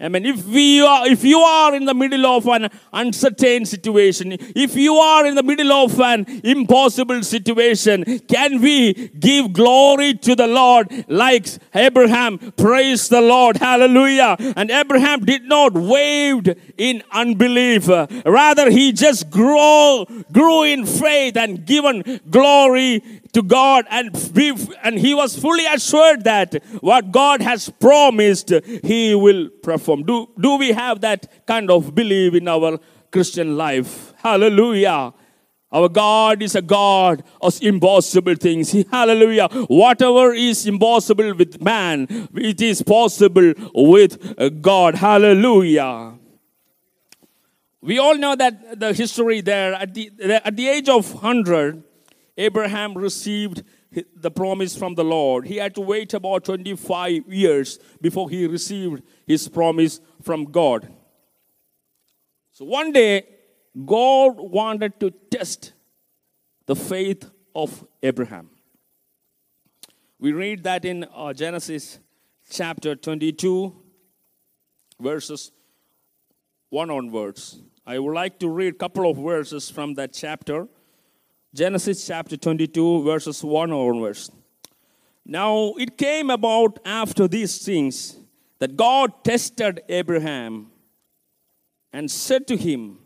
I 0.00 0.08
mean, 0.08 0.26
if 0.26 0.44
we 0.46 0.80
are, 0.80 1.06
if 1.06 1.22
you 1.22 1.38
are 1.38 1.72
in 1.72 1.84
the 1.84 1.94
middle 1.94 2.26
of 2.26 2.48
an 2.48 2.68
uncertain 2.92 3.64
situation, 3.64 4.32
if 4.32 4.74
you 4.74 4.96
are 4.96 5.24
in 5.24 5.36
the 5.36 5.42
middle 5.44 5.70
of 5.70 6.00
an 6.00 6.26
impossible 6.42 7.22
situation, 7.22 8.18
can 8.26 8.60
we 8.60 8.92
give 9.20 9.52
glory 9.52 10.14
to 10.14 10.34
the 10.34 10.48
Lord 10.48 11.04
like 11.06 11.46
Abraham? 11.72 12.38
Praise 12.56 13.08
the 13.08 13.20
Lord, 13.20 13.58
Hallelujah! 13.58 14.34
And 14.56 14.68
Abraham 14.72 15.24
did 15.24 15.44
not 15.44 15.74
waver 15.74 16.56
in 16.76 17.04
unbelief; 17.12 17.86
rather, 18.26 18.70
he 18.70 18.90
just 18.90 19.30
grew, 19.30 20.06
grew 20.32 20.64
in 20.64 20.86
faith 20.86 21.36
and 21.36 21.64
given 21.64 22.20
glory 22.28 23.22
to 23.34 23.42
God, 23.42 23.84
and 23.90 24.10
be, 24.32 24.56
and 24.82 24.98
he 24.98 25.14
was 25.14 25.38
fully 25.38 25.66
assured 25.66 26.24
that 26.24 26.62
what 26.80 27.12
God 27.12 27.42
has 27.42 27.68
promised, 27.68 28.52
he 28.82 29.14
will 29.14 29.48
perform. 29.62 30.04
Do, 30.04 30.30
do 30.40 30.56
we 30.56 30.72
have 30.72 31.00
that 31.02 31.46
kind 31.46 31.70
of 31.70 31.94
belief 31.94 32.34
in 32.34 32.48
our 32.48 32.78
Christian 33.10 33.56
life? 33.56 34.12
Hallelujah. 34.16 35.12
Our 35.72 35.88
God 35.88 36.40
is 36.40 36.54
a 36.54 36.62
God 36.62 37.24
of 37.42 37.60
impossible 37.60 38.36
things. 38.36 38.70
Hallelujah. 38.92 39.48
Whatever 39.66 40.32
is 40.32 40.66
impossible 40.66 41.34
with 41.34 41.60
man, 41.60 42.06
it 42.32 42.62
is 42.62 42.80
possible 42.80 43.52
with 43.74 44.62
God. 44.62 44.94
Hallelujah. 44.94 46.14
We 47.80 47.98
all 47.98 48.16
know 48.16 48.36
that 48.36 48.78
the 48.78 48.94
history 48.94 49.40
there. 49.40 49.74
At 49.74 49.92
the, 49.92 50.10
at 50.44 50.56
the 50.56 50.68
age 50.68 50.88
of 50.88 51.12
100, 51.12 51.82
Abraham 52.36 52.94
received 52.94 53.62
the 54.16 54.30
promise 54.30 54.76
from 54.76 54.94
the 54.94 55.04
Lord. 55.04 55.46
He 55.46 55.56
had 55.56 55.74
to 55.76 55.80
wait 55.80 56.14
about 56.14 56.44
25 56.44 57.32
years 57.32 57.78
before 58.00 58.28
he 58.28 58.46
received 58.46 59.02
his 59.26 59.48
promise 59.48 60.00
from 60.22 60.46
God. 60.46 60.92
So 62.52 62.64
one 62.64 62.92
day, 62.92 63.26
God 63.84 64.36
wanted 64.38 64.98
to 65.00 65.10
test 65.30 65.72
the 66.66 66.76
faith 66.76 67.30
of 67.54 67.86
Abraham. 68.02 68.50
We 70.18 70.32
read 70.32 70.62
that 70.64 70.84
in 70.84 71.04
uh, 71.14 71.32
Genesis 71.32 71.98
chapter 72.50 72.94
22, 72.94 73.74
verses 75.00 75.52
1 76.70 76.90
onwards. 76.90 77.60
I 77.86 77.98
would 77.98 78.14
like 78.14 78.38
to 78.38 78.48
read 78.48 78.74
a 78.74 78.78
couple 78.78 79.10
of 79.10 79.18
verses 79.18 79.68
from 79.68 79.94
that 79.94 80.12
chapter. 80.12 80.68
Genesis 81.54 82.04
chapter 82.04 82.36
22, 82.36 83.04
verses 83.04 83.44
1 83.44 83.70
onwards. 83.70 84.28
Now 85.24 85.74
it 85.78 85.96
came 85.96 86.28
about 86.28 86.80
after 86.84 87.28
these 87.28 87.64
things 87.64 88.16
that 88.58 88.74
God 88.74 89.22
tested 89.22 89.80
Abraham 89.88 90.72
and 91.92 92.10
said 92.10 92.48
to 92.48 92.56
him, 92.56 92.98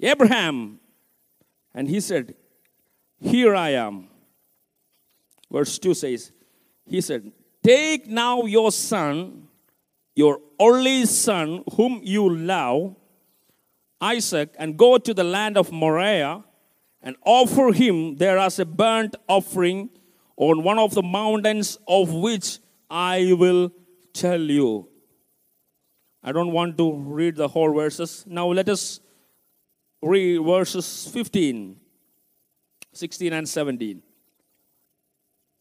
Abraham, 0.00 0.80
and 1.72 1.88
he 1.88 2.00
said, 2.00 2.34
Here 3.20 3.54
I 3.54 3.70
am. 3.70 4.08
Verse 5.48 5.78
2 5.78 5.94
says, 5.94 6.32
He 6.86 7.00
said, 7.00 7.30
Take 7.62 8.08
now 8.08 8.46
your 8.46 8.72
son, 8.72 9.46
your 10.16 10.40
only 10.58 11.06
son, 11.06 11.62
whom 11.76 12.00
you 12.02 12.34
love, 12.34 12.96
Isaac, 14.00 14.56
and 14.58 14.76
go 14.76 14.98
to 14.98 15.14
the 15.14 15.22
land 15.22 15.56
of 15.56 15.70
Moriah 15.70 16.42
and 17.06 17.14
offer 17.24 17.72
him 17.72 18.16
there 18.16 18.36
as 18.36 18.58
a 18.58 18.64
burnt 18.64 19.14
offering 19.28 19.88
on 20.36 20.64
one 20.64 20.76
of 20.76 20.92
the 20.92 21.04
mountains 21.04 21.78
of 21.86 22.12
which 22.12 22.58
I 22.90 23.32
will 23.32 23.70
tell 24.12 24.40
you. 24.40 24.88
I 26.20 26.32
don't 26.32 26.50
want 26.50 26.76
to 26.78 26.92
read 26.92 27.36
the 27.36 27.46
whole 27.46 27.72
verses. 27.72 28.24
Now 28.26 28.48
let 28.48 28.68
us 28.68 28.98
read 30.02 30.38
verses 30.38 31.08
15, 31.12 31.76
16, 32.92 33.32
and 33.32 33.48
17. 33.48 34.02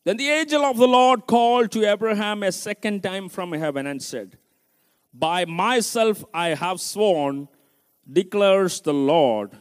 Then 0.03 0.17
the 0.17 0.29
angel 0.29 0.65
of 0.65 0.77
the 0.77 0.87
Lord 0.87 1.27
called 1.27 1.71
to 1.73 1.87
Abraham 1.87 2.41
a 2.41 2.51
second 2.51 3.03
time 3.03 3.29
from 3.29 3.53
heaven 3.53 3.85
and 3.85 4.01
said, 4.01 4.39
By 5.13 5.45
myself 5.45 6.25
I 6.33 6.55
have 6.55 6.81
sworn, 6.81 7.49
declares 8.11 8.81
the 8.81 8.95
Lord, 8.95 9.51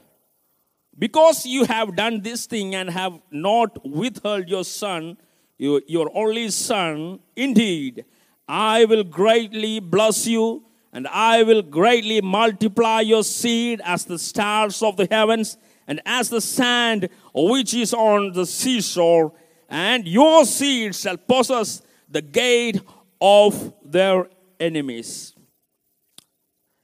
because 0.98 1.44
you 1.44 1.64
have 1.64 1.96
done 1.96 2.20
this 2.20 2.46
thing 2.46 2.74
and 2.74 2.90
have 2.90 3.20
not 3.30 3.84
withheld 3.84 4.48
your 4.48 4.64
son, 4.64 5.16
your, 5.58 5.82
your 5.86 6.10
only 6.14 6.50
son, 6.50 7.20
indeed, 7.36 8.04
I 8.46 8.84
will 8.84 9.04
greatly 9.04 9.80
bless 9.80 10.26
you, 10.26 10.64
and 10.92 11.08
I 11.08 11.42
will 11.42 11.62
greatly 11.62 12.20
multiply 12.20 13.00
your 13.00 13.24
seed 13.24 13.80
as 13.84 14.04
the 14.04 14.18
stars 14.18 14.82
of 14.82 14.96
the 14.96 15.08
heavens, 15.10 15.56
and 15.86 16.00
as 16.06 16.28
the 16.28 16.40
sand 16.40 17.08
which 17.34 17.74
is 17.74 17.92
on 17.92 18.32
the 18.32 18.46
seashore, 18.46 19.32
and 19.68 20.06
your 20.06 20.44
seed 20.44 20.94
shall 20.94 21.16
possess 21.16 21.82
the 22.08 22.22
gate 22.22 22.80
of 23.20 23.74
their 23.84 24.28
enemies. 24.60 25.34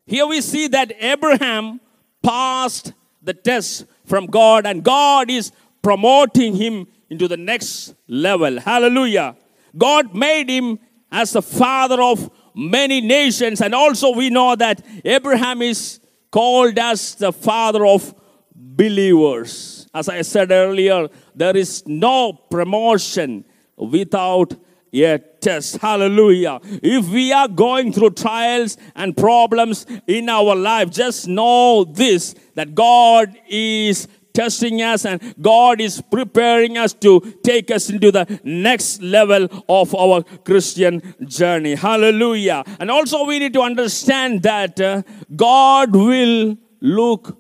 Here 0.07 0.27
we 0.27 0.41
see 0.41 0.67
that 0.69 0.93
Abraham 0.99 1.81
passed 2.23 2.93
the 3.23 3.35
test 3.35 3.87
from 4.11 4.27
God, 4.27 4.67
and 4.67 4.83
God 4.83 5.31
is 5.31 5.53
promoting 5.83 6.57
him 6.57 6.89
into 7.09 7.29
the 7.29 7.37
next 7.37 7.95
level. 8.09 8.61
Hallelujah. 8.61 9.37
God 9.79 10.15
made 10.15 10.51
him 10.51 10.81
as 11.13 11.33
the 11.33 11.43
father 11.43 12.03
of 12.03 12.29
many 12.55 13.01
nations. 13.01 13.61
And 13.61 13.73
also, 13.75 14.11
we 14.11 14.29
know 14.29 14.57
that 14.57 14.85
Abraham 15.05 15.63
is 15.63 16.01
called 16.33 16.77
as 16.79 17.15
the 17.15 17.33
father 17.33 17.87
of 17.87 18.15
believers. 18.55 19.87
As 19.95 20.09
I 20.09 20.23
said 20.23 20.51
earlier, 20.51 21.09
there 21.35 21.57
is 21.57 21.87
no 21.87 22.33
promotion 22.33 23.45
without 23.77 24.55
a 24.93 25.19
test. 25.19 25.79
Hallelujah. 25.79 26.61
If 26.65 27.09
we 27.09 27.33
are 27.33 27.49
going 27.49 27.93
through 27.93 28.11
trials 28.11 28.77
and 28.95 29.17
problems 29.17 29.87
in 30.07 30.29
our 30.29 30.55
life, 30.55 30.91
just 30.91 31.29
know 31.29 31.85
this 31.85 32.35
that 32.55 32.75
God 32.75 33.39
is 33.49 34.09
testing 34.33 34.81
us 34.83 35.05
and 35.05 35.35
God 35.41 35.81
is 35.81 36.01
preparing 36.01 36.79
us 36.79 36.93
to 36.95 37.21
take 37.43 37.71
us 37.71 37.91
into 37.91 38.11
the 38.11 38.41
next 38.45 39.03
level 39.03 39.49
of 39.69 39.95
our 39.95 40.23
Christian 40.45 41.15
journey. 41.27 41.75
Hallelujah. 41.75 42.65
And 42.79 42.91
also, 42.91 43.25
we 43.25 43.39
need 43.39 43.53
to 43.55 43.63
understand 43.63 44.43
that 44.43 44.81
uh, 44.81 45.03
God 45.35 45.95
will 45.95 46.57
look 46.81 47.37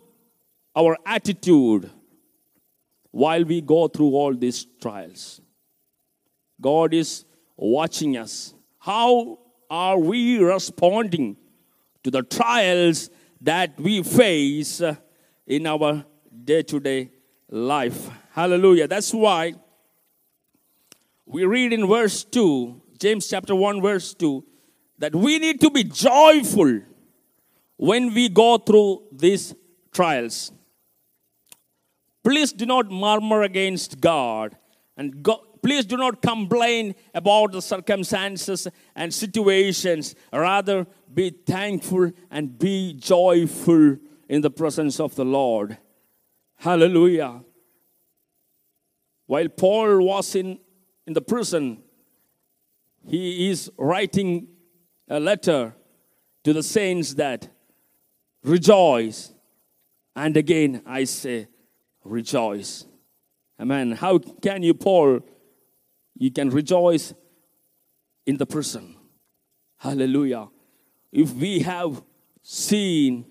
our 0.77 0.97
attitude 1.05 1.91
while 3.11 3.45
we 3.45 3.61
go 3.61 3.89
through 3.89 4.15
all 4.15 4.35
these 4.35 4.67
trials. 4.81 5.41
God 6.61 6.95
is 6.95 7.25
watching 7.61 8.17
us. 8.17 8.55
How 8.79 9.39
are 9.69 9.99
we 9.99 10.39
responding 10.39 11.37
to 12.03 12.11
the 12.11 12.23
trials 12.23 13.11
that 13.41 13.79
we 13.79 14.03
face 14.03 14.83
in 15.47 15.67
our 15.67 16.05
day 16.45 16.63
to 16.63 16.81
day 16.81 17.11
life? 17.51 18.09
Hallelujah. 18.33 18.89
That's 18.89 19.13
why 19.13 19.55
we 21.27 21.45
read 21.45 21.73
in 21.73 21.87
verse 21.87 22.25
2, 22.25 22.81
James 22.99 23.29
chapter 23.29 23.55
1, 23.55 23.83
verse 23.83 24.15
2, 24.15 24.45
that 24.99 25.15
we 25.15 25.39
need 25.39 25.61
to 25.61 25.71
be 25.71 25.85
joyful 25.85 26.81
when 27.77 28.13
we 28.13 28.29
go 28.29 28.59
through 28.59 29.03
these 29.13 29.55
trials. 29.93 30.53
Please 32.23 32.53
do 32.53 32.67
not 32.67 32.91
murmur 32.91 33.43
against 33.43 34.01
God 34.01 34.57
and 34.97 35.23
God, 35.23 35.41
please 35.63 35.85
do 35.85 35.97
not 35.97 36.23
complain 36.23 36.95
about 37.15 37.53
the 37.53 37.63
circumstances 37.63 38.69
and 38.95 39.13
situations. 39.13 40.15
Rather, 40.33 40.87
be 41.13 41.31
thankful 41.31 42.13
and 42.31 42.59
be 42.59 42.95
joyful 42.95 43.97
in 44.29 44.41
the 44.41 44.51
presence 44.51 45.01
of 45.01 45.15
the 45.15 45.25
Lord. 45.25 45.79
Hallelujah. 46.57 47.43
While 49.27 49.49
Paul 49.49 50.05
was 50.05 50.35
in, 50.35 50.59
in 51.07 51.13
the 51.13 51.21
prison, 51.21 51.83
he 53.07 53.51
is 53.51 53.71
writing 53.79 54.49
a 55.09 55.19
letter 55.19 55.75
to 56.45 56.53
the 56.53 56.63
saints 56.63 57.15
that 57.15 57.49
rejoice. 58.43 59.33
And 60.15 60.37
again, 60.37 60.83
I 60.87 61.05
say, 61.05 61.49
rejoice. 62.05 62.87
Amen. 63.59 63.93
How 63.93 64.19
can 64.19 64.63
you, 64.63 64.75
Paul? 64.75 65.21
You 66.21 66.31
can 66.31 66.51
rejoice 66.51 67.15
in 68.27 68.37
the 68.37 68.45
prison. 68.45 68.95
Hallelujah. 69.79 70.49
If 71.11 71.33
we 71.33 71.61
have 71.61 72.03
seen 72.43 73.25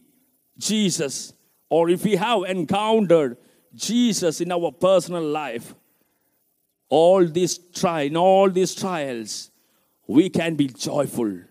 Jesus 0.58 1.34
or 1.70 1.92
if 1.92 2.04
we 2.04 2.16
have 2.16 2.44
encountered 2.48 3.38
Jesus 3.76 4.42
in 4.42 4.52
our 4.52 4.72
personal 4.72 5.24
life, 5.24 5.76
all 6.90 7.28
these 7.28 7.60
trials, 7.60 8.16
all 8.16 8.50
these 8.50 8.74
trials, 8.74 9.52
we 10.08 10.28
can 10.28 10.56
be 10.56 10.68
joyful. 10.68 11.42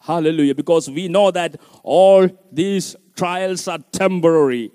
Hallelujah. 0.00 0.56
Because 0.56 0.90
we 0.90 1.06
know 1.06 1.30
that 1.30 1.60
all 1.84 2.28
these 2.50 2.96
trials 3.14 3.68
are 3.68 3.78
temporary. 3.92 4.72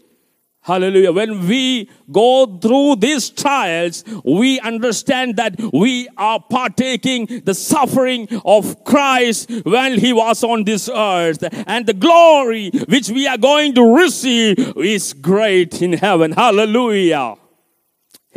Hallelujah. 0.63 1.11
When 1.11 1.45
we 1.45 1.89
go 2.09 2.57
through 2.57 2.95
these 2.95 3.29
trials, 3.29 4.05
we 4.23 4.61
understand 4.61 5.35
that 5.35 5.59
we 5.73 6.07
are 6.15 6.39
partaking 6.39 7.41
the 7.43 7.53
suffering 7.53 8.29
of 8.45 8.85
Christ 8.85 9.51
when 9.65 9.99
he 9.99 10.13
was 10.13 10.41
on 10.41 10.63
this 10.63 10.87
earth. 10.87 11.43
And 11.67 11.85
the 11.85 11.93
glory 11.93 12.69
which 12.87 13.09
we 13.09 13.27
are 13.27 13.37
going 13.37 13.75
to 13.75 13.93
receive 13.93 14.77
is 14.77 15.11
great 15.11 15.81
in 15.81 15.93
heaven. 15.93 16.31
Hallelujah. 16.31 17.35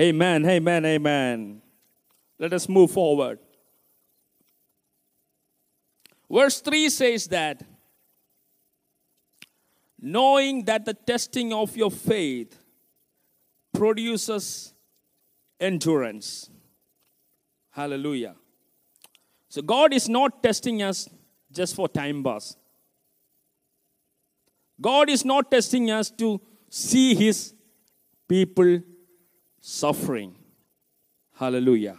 Amen. 0.01 0.45
Amen. 0.47 0.85
Amen. 0.85 1.63
Let 2.41 2.53
us 2.53 2.69
move 2.69 2.91
forward. 2.91 3.39
Verse 6.29 6.61
3 6.61 6.89
says 6.89 7.29
that 7.29 7.63
knowing 10.01 10.65
that 10.65 10.85
the 10.85 10.95
testing 10.95 11.53
of 11.53 11.77
your 11.77 11.91
faith 11.91 12.63
produces 13.73 14.75
endurance. 15.61 16.51
Hallelujah. 17.71 18.35
So 19.49 19.63
God 19.63 19.93
is 19.93 20.09
not 20.09 20.43
testing 20.43 20.83
us 20.83 21.09
just 21.53 21.75
for 21.75 21.89
time 21.89 22.23
pass. 22.23 22.57
God 24.81 25.09
is 25.09 25.25
not 25.25 25.51
testing 25.51 25.91
us 25.91 26.11
to 26.11 26.41
see 26.69 27.15
his 27.15 27.55
people 28.29 28.81
suffering. 29.61 30.35
Hallelujah. 31.35 31.99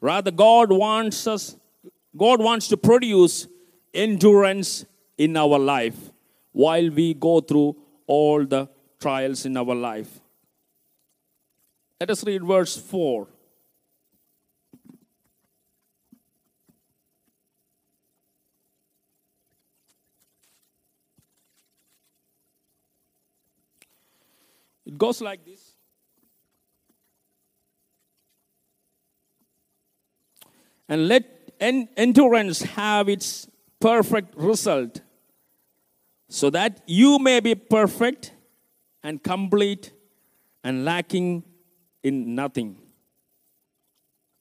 Rather, 0.00 0.30
God 0.30 0.72
wants 0.72 1.26
us, 1.26 1.56
God 2.16 2.40
wants 2.40 2.68
to 2.68 2.76
produce 2.76 3.46
endurance 3.94 4.84
in 5.24 5.36
our 5.36 5.58
life 5.58 5.98
while 6.50 6.90
we 6.90 7.14
go 7.14 7.40
through 7.40 7.76
all 8.06 8.44
the 8.44 8.68
trials 9.00 9.46
in 9.46 9.56
our 9.56 9.74
life. 9.74 10.20
Let 12.00 12.10
us 12.10 12.24
read 12.24 12.42
verse 12.44 12.76
4. 12.76 13.28
It 24.84 24.98
goes 24.98 25.20
like 25.20 25.44
this. 25.44 25.76
And 30.88 31.06
let 31.06 31.24
endurance 31.60 32.62
have 32.62 33.08
its 33.08 33.46
perfect 33.80 34.34
result, 34.36 35.00
so 36.32 36.48
that 36.48 36.80
you 36.86 37.18
may 37.18 37.40
be 37.40 37.54
perfect 37.54 38.32
and 39.02 39.22
complete 39.22 39.92
and 40.64 40.82
lacking 40.82 41.44
in 42.02 42.34
nothing. 42.34 42.80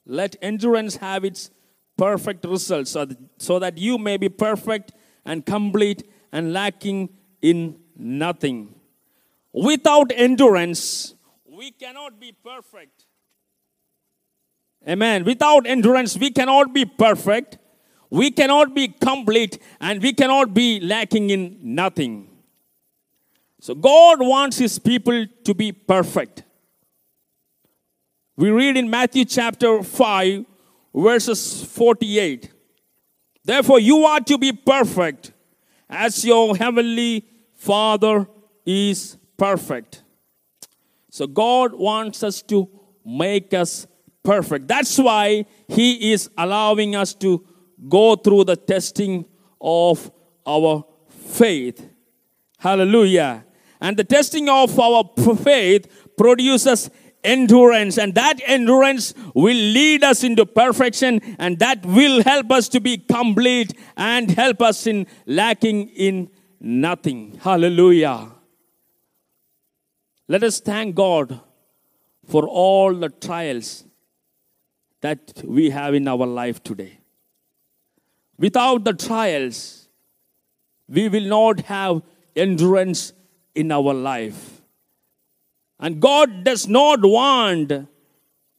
Let 0.06 0.38
endurance 0.42 0.96
have 0.96 1.26
its 1.26 1.52
perfect 1.98 2.46
result, 2.46 2.88
so 2.88 3.04
that, 3.04 3.18
so 3.38 3.60
that 3.60 3.78
you 3.78 3.98
may 3.98 4.16
be 4.16 4.30
perfect 4.30 4.94
and 5.26 5.46
complete 5.46 6.10
and 6.32 6.54
lacking 6.54 7.10
in 7.42 7.78
nothing. 7.98 8.74
Without 9.52 10.14
endurance, 10.16 11.16
we 11.46 11.72
cannot 11.72 12.22
be 12.22 12.32
perfect. 12.32 13.06
Amen. 14.88 15.26
Without 15.26 15.68
endurance, 15.68 16.18
we 16.18 16.32
cannot 16.32 16.74
be 16.74 16.86
perfect 16.86 17.58
we 18.12 18.30
cannot 18.30 18.76
be 18.76 18.90
complete 18.90 19.58
and 19.80 20.02
we 20.02 20.14
cannot 20.14 20.54
be 20.54 20.80
lacking 20.82 21.30
in 21.30 21.58
nothing. 21.64 22.28
So 23.62 23.74
God 23.74 24.20
wants 24.20 24.58
his 24.58 24.78
people 24.78 25.26
to 25.46 25.54
be 25.54 25.72
perfect. 25.72 26.44
We 28.36 28.50
read 28.50 28.76
in 28.76 28.90
Matthew 28.90 29.24
chapter 29.26 29.82
5, 29.82 30.46
verses 30.94 31.64
48. 31.64 32.52
Therefore, 33.46 33.80
you 33.80 34.04
are 34.06 34.20
to 34.22 34.38
be 34.38 34.52
perfect 34.52 35.32
as 35.90 36.26
your 36.26 36.56
heavenly 36.56 37.26
Father 37.56 38.28
is 38.66 39.18
perfect. 39.38 40.04
So, 41.10 41.28
God 41.28 41.74
wants 41.74 42.24
us 42.24 42.42
to 42.44 42.70
make 43.06 43.54
us 43.54 43.86
perfect. 44.24 44.68
That's 44.68 44.98
why 44.98 45.46
He 45.68 46.12
is 46.12 46.30
allowing 46.38 46.96
us 46.96 47.14
to 47.16 47.46
go 47.88 48.16
through 48.16 48.46
the 48.46 48.56
testing 48.56 49.26
of 49.60 50.12
our 50.46 50.86
faith. 51.10 51.88
Hallelujah. 52.58 53.46
And 53.80 53.98
the 53.98 54.04
testing 54.04 54.50
of 54.50 54.80
our 54.80 55.04
faith 55.38 56.14
produces 56.18 56.90
endurance, 57.24 57.98
and 57.98 58.16
that 58.16 58.40
endurance 58.46 59.14
will 59.34 59.56
lead 59.56 60.04
us 60.04 60.24
into 60.24 60.46
perfection, 60.46 61.20
and 61.40 61.60
that 61.60 61.86
will 61.86 62.24
help 62.24 62.52
us 62.52 62.68
to 62.70 62.80
be 62.80 62.98
complete 62.98 63.74
and 63.98 64.32
help 64.32 64.62
us 64.62 64.88
in 64.88 65.08
lacking 65.26 65.90
in 65.90 66.30
nothing. 66.60 67.40
Hallelujah. 67.42 68.32
Let 70.28 70.44
us 70.44 70.60
thank 70.60 70.96
God 70.96 71.40
for 72.28 72.48
all 72.48 72.94
the 72.94 73.10
trials 73.10 73.84
that 75.02 75.42
we 75.44 75.72
have 75.72 75.94
in 75.94 76.08
our 76.08 76.26
life 76.26 76.64
today. 76.64 77.01
Without 78.42 78.84
the 78.84 78.94
trials, 78.94 79.88
we 80.90 81.08
will 81.08 81.28
not 81.38 81.60
have 81.62 82.02
endurance 82.36 83.14
in 83.54 83.72
our 83.72 83.94
life. 83.94 84.64
And 85.80 86.02
God 86.02 86.44
does 86.44 86.68
not 86.68 87.02
want 87.04 87.72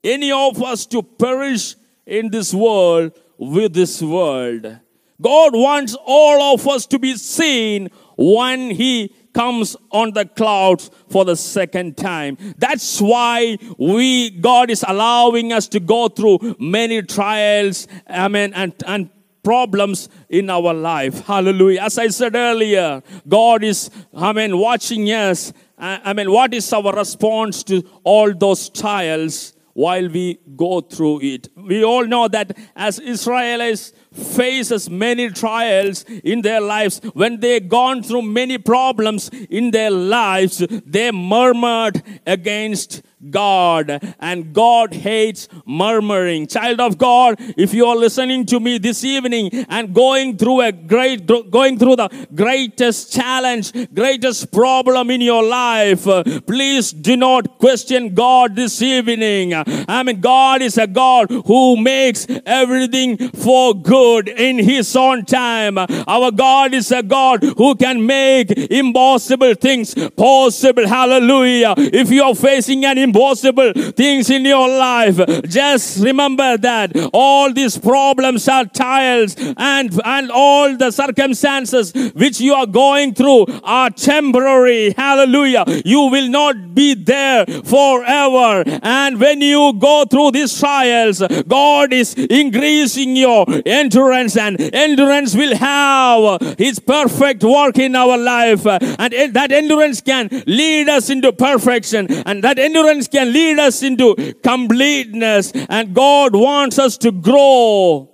any 0.05 0.31
of 0.31 0.63
us 0.63 0.87
to 0.87 1.03
perish 1.03 1.75
in 2.07 2.31
this 2.31 2.55
world 2.55 3.13
with 3.39 3.75
this 3.75 4.01
world. 4.01 4.79
God 5.21 5.53
wants 5.53 5.97
all 6.05 6.55
of 6.55 6.69
us 6.69 6.87
to 6.87 6.99
be 7.01 7.17
seen 7.17 7.91
when 8.17 8.71
He 8.71 9.13
comes 9.35 9.77
on 9.91 10.13
the 10.13 10.27
clouds 10.27 10.93
for 11.09 11.25
the 11.25 11.35
second 11.37 11.97
time. 11.97 12.37
That's 12.57 13.01
why 13.01 13.59
we, 13.79 14.31
God 14.31 14.71
is 14.71 14.85
allowing 14.87 15.53
us 15.53 15.67
to 15.69 15.81
go 15.81 16.09
through 16.09 16.55
many 16.61 17.03
trials, 17.03 17.89
amen, 18.09 18.53
and, 18.55 18.75
and 18.87 19.11
problems 19.43 20.09
in 20.29 20.51
our 20.51 20.73
life. 20.73 21.27
Hallelujah. 21.27 21.83
As 21.83 21.99
I 21.99 22.09
said 22.09 22.35
earlier, 22.37 23.03
God 23.29 23.65
is, 23.65 23.91
I 24.15 24.33
mean, 24.33 24.57
watching 24.59 25.07
us. 25.11 25.53
I 25.79 26.13
mean, 26.13 26.31
what 26.31 26.55
is 26.55 26.73
our 26.73 26.95
response 26.95 27.65
to 27.65 27.83
all 28.05 28.33
those 28.33 28.69
trials 28.69 29.53
while 29.75 30.09
we 30.09 30.39
go 30.55 30.81
through 30.81 31.21
it? 31.23 31.49
We 31.57 31.83
all 31.83 32.07
know 32.07 32.29
that 32.29 32.57
as 32.77 33.01
Israelites 33.01 33.93
faces 34.13 34.89
many 34.89 35.31
trials 35.31 36.05
in 36.05 36.43
their 36.43 36.61
lives, 36.61 37.01
when 37.15 37.41
they 37.41 37.59
gone 37.59 38.03
through 38.03 38.23
many 38.23 38.59
problems 38.59 39.29
in 39.51 39.73
their 39.73 39.91
lives, 39.91 40.59
they 40.87 41.11
murmured 41.11 42.03
against 42.27 43.03
God 43.31 44.15
and 44.19 44.53
God 44.53 44.95
hates 44.95 45.49
murmuring. 45.67 46.47
Child 46.47 46.81
of 46.81 46.99
God, 46.99 47.37
if 47.39 47.73
you 47.73 47.87
are 47.87 47.97
listening 47.97 48.47
to 48.47 48.61
me 48.61 48.79
this 48.79 49.05
evening 49.05 49.51
and 49.69 49.95
going 49.95 50.37
through 50.37 50.63
a 50.63 50.73
great, 50.73 51.27
going 51.27 51.79
through 51.79 51.97
the 51.97 52.27
greatest 52.35 53.13
challenge, 53.13 53.73
greatest 53.95 54.51
problem 54.53 55.11
in 55.11 55.21
your 55.21 55.43
life, 55.43 56.05
please 56.47 56.93
do 56.93 57.17
not 57.17 57.59
question 57.59 58.15
God 58.15 58.57
this 58.57 58.83
evening. 58.83 59.55
I 59.55 60.03
mean, 60.03 60.21
God 60.21 60.63
is 60.63 60.79
a 60.79 60.87
God 60.87 61.31
who 61.31 61.77
makes 61.77 62.27
everything 62.47 63.17
for 63.31 63.75
good 63.75 64.29
in 64.29 64.59
His 64.59 64.95
own 64.97 65.25
time. 65.25 65.79
Our 65.79 66.31
God 66.31 66.75
is 66.75 66.91
a 66.91 67.03
God 67.03 67.43
who 67.43 67.75
can 67.75 68.05
make 68.05 68.51
impossible 68.51 69.55
things 69.55 69.95
possible. 70.17 70.87
Hallelujah. 70.87 71.75
If 71.77 72.11
you 72.11 72.23
are 72.25 72.35
facing 72.35 72.85
an 72.85 72.99
impossible 73.13 73.73
things 73.93 74.31
in 74.31 74.45
your 74.45 74.69
life, 74.69 75.19
just 75.45 76.03
remember 76.03 76.57
that 76.57 76.93
all 77.13 77.53
these 77.53 77.77
problems 77.79 78.49
are 78.49 78.65
trials 78.67 79.37
and, 79.57 80.01
and 80.05 80.31
all 80.31 80.77
the 80.77 80.91
circumstances 80.91 81.93
which 82.15 82.41
you 82.41 82.55
are 82.55 82.67
going 82.67 83.13
through 83.15 83.47
are 83.63 83.91
temporary. 83.91 84.93
Hallelujah. 84.93 85.65
You 85.85 86.01
will 86.11 86.29
not 86.29 86.75
be 86.75 86.95
there 86.95 87.45
forever. 87.47 88.65
And 88.83 89.21
when 89.21 89.41
you 89.41 89.75
go 89.75 90.05
through 90.11 90.33
these 90.33 90.59
trials, 90.59 91.23
God 91.47 91.93
is 91.93 92.15
increasing 92.15 93.17
your 93.17 93.45
endurance 93.67 94.37
and 94.37 94.59
endurance 94.61 95.35
will 95.35 95.57
have 95.57 96.57
his 96.59 96.79
perfect 96.79 97.45
work 97.45 97.79
in 97.79 97.95
our 97.95 98.17
life 98.17 98.67
and 98.67 99.13
that 99.35 99.53
endurance 99.53 100.01
can 100.01 100.29
lead 100.47 100.89
us 100.89 101.11
into 101.11 101.33
perfection 101.33 102.07
and 102.27 102.43
that 102.45 102.59
endurance 102.59 103.02
can 103.09 103.33
lead 103.33 103.59
us 103.59 103.83
into 103.83 104.35
completeness 104.43 105.53
and 105.53 105.95
God 105.95 106.35
wants 106.35 106.79
us 106.79 106.97
to 106.99 107.13
grow 107.13 108.11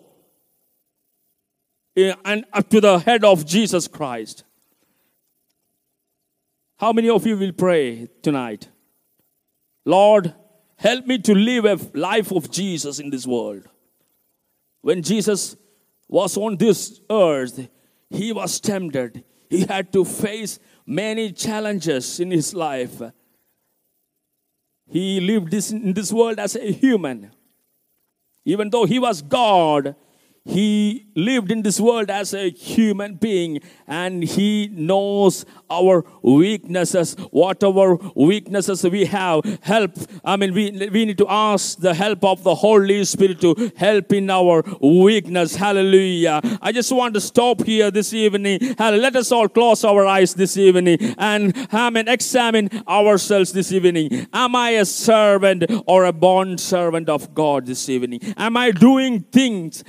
and 1.96 2.44
up 2.52 2.68
to 2.70 2.80
the 2.80 2.98
head 2.98 3.24
of 3.24 3.44
Jesus 3.44 3.88
Christ. 3.88 4.44
How 6.78 6.92
many 6.92 7.08
of 7.08 7.26
you 7.26 7.36
will 7.36 7.52
pray 7.52 8.08
tonight? 8.22 8.68
Lord, 9.84 10.34
help 10.76 11.06
me 11.06 11.18
to 11.18 11.34
live 11.34 11.64
a 11.64 11.78
life 11.98 12.30
of 12.30 12.50
Jesus 12.50 13.00
in 13.00 13.10
this 13.10 13.26
world. 13.26 13.64
When 14.82 15.02
Jesus 15.02 15.56
was 16.08 16.36
on 16.36 16.56
this 16.56 17.00
earth, 17.10 17.68
he 18.10 18.32
was 18.32 18.60
tempted. 18.60 19.24
He 19.50 19.66
had 19.66 19.92
to 19.92 20.04
face 20.04 20.58
many 20.86 21.32
challenges 21.32 22.20
in 22.20 22.30
his 22.30 22.54
life. 22.54 23.02
He 24.88 25.20
lived 25.20 25.50
this, 25.50 25.70
in 25.70 25.92
this 25.92 26.12
world 26.12 26.38
as 26.38 26.56
a 26.56 26.72
human. 26.72 27.30
Even 28.44 28.70
though 28.70 28.86
he 28.86 28.98
was 28.98 29.20
God, 29.20 29.94
he 30.48 31.06
lived 31.14 31.52
in 31.52 31.62
this 31.62 31.78
world 31.78 32.10
as 32.10 32.32
a 32.32 32.50
human 32.50 33.14
being 33.16 33.60
and 33.86 34.24
he 34.24 34.68
knows 34.72 35.44
our 35.70 36.04
weaknesses. 36.22 37.14
Whatever 37.30 37.96
weaknesses 38.14 38.82
we 38.84 39.04
have 39.06 39.44
help 39.62 39.92
i 40.24 40.36
mean 40.36 40.54
we, 40.54 40.70
we 40.88 41.04
need 41.04 41.18
to 41.18 41.26
ask 41.28 41.78
the 41.78 41.92
help 41.92 42.24
of 42.24 42.42
the 42.42 42.54
holy 42.54 43.04
spirit 43.04 43.40
to 43.40 43.72
help 43.76 44.12
in 44.12 44.30
our 44.30 44.64
weakness. 44.80 45.54
Hallelujah. 45.54 46.40
I 46.62 46.72
just 46.72 46.90
want 46.92 47.14
to 47.14 47.20
stop 47.20 47.64
here 47.64 47.90
this 47.90 48.12
evening. 48.14 48.74
Let 48.78 49.16
us 49.16 49.30
all 49.30 49.48
close 49.48 49.84
our 49.84 50.06
eyes 50.06 50.34
this 50.34 50.56
evening 50.56 50.98
and 51.18 51.54
I 51.72 51.90
mean, 51.90 52.08
examine 52.08 52.70
ourselves 52.88 53.52
this 53.52 53.70
evening. 53.72 54.26
Am 54.32 54.56
i 54.56 54.70
a 54.70 54.84
servant 54.84 55.64
or 55.86 56.06
a 56.06 56.12
bond 56.12 56.60
servant 56.60 57.08
of 57.08 57.34
god 57.34 57.66
this 57.66 57.88
evening? 57.88 58.20
Am 58.36 58.56
i 58.56 58.70
doing 58.70 59.20
things 59.20 59.84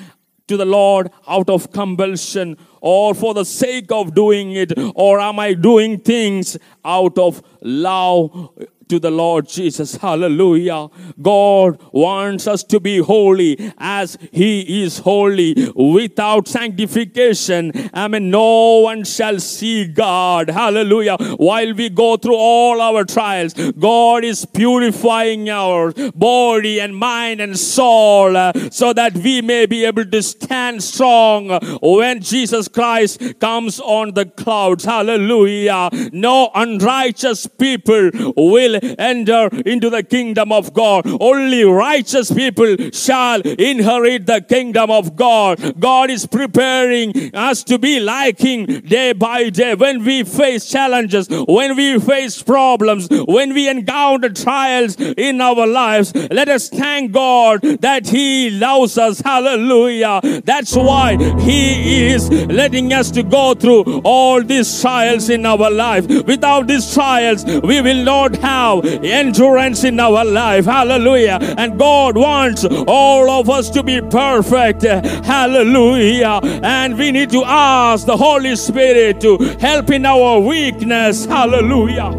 to 0.49 0.57
the 0.57 0.65
Lord 0.65 1.09
out 1.27 1.49
of 1.49 1.71
compulsion 1.71 2.57
or 2.81 3.13
for 3.13 3.33
the 3.33 3.45
sake 3.45 3.91
of 3.91 4.13
doing 4.13 4.51
it? 4.51 4.73
Or 4.95 5.19
am 5.19 5.39
I 5.39 5.53
doing 5.53 5.99
things 5.99 6.57
out 6.83 7.17
of 7.17 7.41
love 7.62 8.49
to 8.89 8.99
the 8.99 9.12
Lord 9.12 9.47
Jesus. 9.47 9.95
Hallelujah. 9.95 10.89
God 11.21 11.80
wants 11.93 12.47
us 12.47 12.63
to 12.65 12.80
be 12.80 12.97
holy 12.97 13.71
as 13.78 14.17
He 14.32 14.84
is 14.84 14.99
holy. 14.99 15.71
Without 15.75 16.47
sanctification, 16.47 17.71
I 17.93 18.08
mean, 18.08 18.32
no 18.32 18.80
one 18.80 19.04
shall 19.04 19.39
see 19.39 19.86
God. 19.88 20.49
Hallelujah. 20.49 21.17
While 21.38 21.75
we 21.75 21.89
go 21.89 22.17
through 22.17 22.36
all 22.36 22.82
our 22.82 23.06
trials, 23.06 23.54
God 23.54 24.23
is 24.23 24.45
purifying 24.45 25.49
our 25.49 25.93
body 26.12 26.82
and 26.82 26.95
mind 26.95 27.41
and 27.41 27.58
soul 27.58 28.36
uh, 28.36 28.52
so 28.71 28.91
that 28.93 29.13
we 29.15 29.41
may 29.41 29.67
be 29.67 29.86
able 29.86 30.06
to 30.06 30.23
stand 30.23 30.84
strong 30.84 31.60
when 31.82 32.21
Jesus 32.21 32.67
Christ 32.67 33.39
comes 33.39 33.80
on 33.80 34.15
the 34.15 34.25
clouds. 34.25 34.86
Hallelujah. 34.86 35.89
No 36.12 36.49
unrighteous 36.56 37.45
people 37.45 38.10
will 38.36 38.78
enter 38.99 39.47
into 39.65 39.89
the 39.89 40.03
kingdom 40.03 40.51
of 40.51 40.73
God. 40.73 41.05
Only 41.19 41.63
righteous 41.63 42.31
people 42.31 42.75
shall 42.91 43.41
inherit 43.41 44.25
the 44.25 44.41
kingdom 44.41 44.91
of 44.91 45.15
God. 45.15 45.79
God 45.79 46.09
is 46.09 46.25
preparing 46.25 47.35
us 47.35 47.63
to 47.65 47.77
be 47.77 47.99
like 47.99 48.39
Him 48.39 48.65
day 48.81 49.13
by 49.13 49.49
day. 49.49 49.75
When 49.75 50.03
we 50.03 50.23
face 50.23 50.69
challenges, 50.69 51.27
when 51.29 51.75
we 51.75 51.99
face 51.99 52.41
problems, 52.41 53.07
when 53.27 53.53
we 53.53 53.69
encounter 53.69 54.29
trials 54.29 54.95
in 54.99 55.41
our 55.41 55.65
lives, 55.65 56.13
let 56.31 56.49
us 56.49 56.69
thank 56.69 57.11
God 57.11 57.61
that 57.61 58.07
He 58.07 58.49
loves 58.49 58.97
us. 58.97 59.19
Hallelujah. 59.19 60.21
That's 60.43 60.75
why 60.75 61.17
He 61.39 62.07
is 62.07 62.29
letting 62.29 62.93
us 62.93 63.11
to 63.11 63.23
go 63.23 63.53
through 63.53 64.01
all 64.03 64.43
these 64.43 64.81
trials 64.81 65.29
in 65.29 65.45
our 65.45 65.69
life. 65.69 66.07
Without 66.25 66.67
these 66.67 66.93
trials, 66.93 67.45
we 67.45 67.81
will 67.81 68.03
not 68.03 68.35
have 68.37 68.68
endurance 68.77 69.84
in 69.84 69.99
our 69.99 70.23
life. 70.25 70.65
Hallelujah. 70.65 71.39
And 71.58 71.77
God 71.77 72.17
wants 72.17 72.65
all 72.88 73.29
of 73.29 73.49
us 73.49 73.69
to 73.71 73.84
be 73.84 74.01
perfect. 74.01 74.84
Hallelujah. 74.84 76.39
And 76.63 76.97
we 76.97 77.12
need 77.12 77.29
to 77.32 77.43
ask 77.45 78.05
the 78.05 78.17
Holy 78.17 78.55
Spirit 78.55 79.21
to 79.21 79.38
help 79.60 79.89
in 79.89 80.05
our 80.05 80.39
weakness. 80.39 81.25
Hallelujah. 81.25 82.12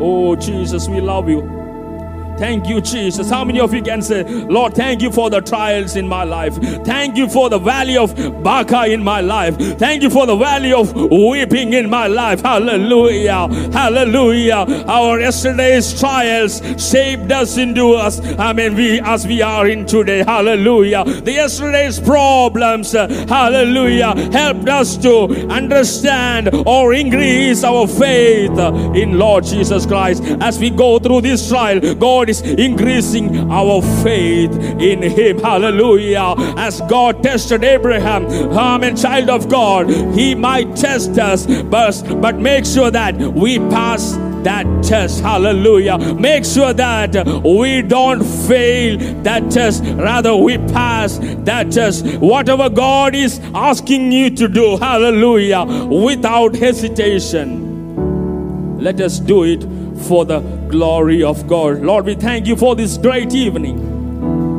Oh, 0.00 0.36
Jesus, 0.36 0.88
we 0.88 1.00
love 1.00 1.28
you. 1.28 1.63
Thank 2.38 2.68
you, 2.68 2.80
Jesus. 2.80 3.30
How 3.30 3.44
many 3.44 3.60
of 3.60 3.72
you 3.72 3.82
can 3.82 4.02
say, 4.02 4.24
Lord, 4.24 4.74
thank 4.74 5.02
you 5.02 5.12
for 5.12 5.30
the 5.30 5.40
trials 5.40 5.96
in 5.96 6.08
my 6.08 6.24
life. 6.24 6.54
Thank 6.84 7.16
you 7.16 7.28
for 7.28 7.48
the 7.48 7.58
valley 7.58 7.96
of 7.96 8.14
Baca 8.42 8.86
in 8.86 9.02
my 9.02 9.20
life. 9.20 9.56
Thank 9.78 10.02
you 10.02 10.10
for 10.10 10.26
the 10.26 10.36
valley 10.36 10.72
of 10.72 10.92
weeping 10.94 11.72
in 11.72 11.88
my 11.88 12.06
life. 12.06 12.40
Hallelujah. 12.40 13.48
Hallelujah. 13.72 14.66
Our 14.86 15.20
yesterday's 15.20 15.98
trials 15.98 16.60
shaped 16.78 17.30
us 17.30 17.56
into 17.56 17.92
us. 17.92 18.20
I 18.38 18.52
mean, 18.52 18.74
we 18.74 19.00
as 19.00 19.26
we 19.26 19.40
are 19.42 19.68
in 19.68 19.86
today. 19.86 20.24
Hallelujah. 20.24 21.04
The 21.04 21.32
yesterday's 21.32 22.00
problems, 22.00 22.94
uh, 22.94 23.08
hallelujah, 23.28 24.14
helped 24.32 24.68
us 24.68 24.96
to 24.98 25.28
understand 25.50 26.50
or 26.66 26.94
increase 26.94 27.62
our 27.64 27.86
faith 27.86 28.58
in 28.96 29.18
Lord 29.18 29.44
Jesus 29.44 29.86
Christ. 29.86 30.24
As 30.40 30.58
we 30.58 30.70
go 30.70 30.98
through 30.98 31.20
this 31.22 31.48
trial, 31.48 31.94
God 31.94 32.23
God 32.24 32.30
is 32.30 32.40
increasing 32.40 33.50
our 33.52 33.82
faith 34.02 34.50
in 34.80 35.02
Him. 35.02 35.38
Hallelujah. 35.40 36.34
As 36.56 36.80
God 36.88 37.22
tested 37.22 37.62
Abraham, 37.62 38.24
Amen, 38.24 38.96
child 38.96 39.28
of 39.28 39.50
God, 39.50 39.90
He 39.90 40.34
might 40.34 40.74
test 40.74 41.18
us, 41.18 41.44
but, 41.64 42.02
but 42.22 42.36
make 42.36 42.64
sure 42.64 42.90
that 42.90 43.14
we 43.14 43.58
pass 43.58 44.12
that 44.42 44.64
test. 44.82 45.20
Hallelujah. 45.20 45.98
Make 45.98 46.46
sure 46.46 46.72
that 46.72 47.14
we 47.44 47.82
don't 47.82 48.24
fail 48.24 48.96
that 49.22 49.50
test, 49.50 49.84
rather, 49.84 50.34
we 50.34 50.56
pass 50.56 51.18
that 51.44 51.70
test. 51.72 52.06
Whatever 52.20 52.70
God 52.70 53.14
is 53.14 53.38
asking 53.54 54.12
you 54.12 54.30
to 54.30 54.48
do, 54.48 54.78
hallelujah, 54.78 55.66
without 55.66 56.54
hesitation. 56.56 57.74
Let 58.80 58.98
us 59.02 59.18
do 59.20 59.44
it 59.44 59.73
for 60.02 60.24
the 60.24 60.40
glory 60.68 61.22
of 61.22 61.46
God. 61.46 61.80
Lord, 61.80 62.06
we 62.06 62.14
thank 62.14 62.46
you 62.46 62.56
for 62.56 62.74
this 62.74 62.98
great 62.98 63.34
evening 63.34 63.93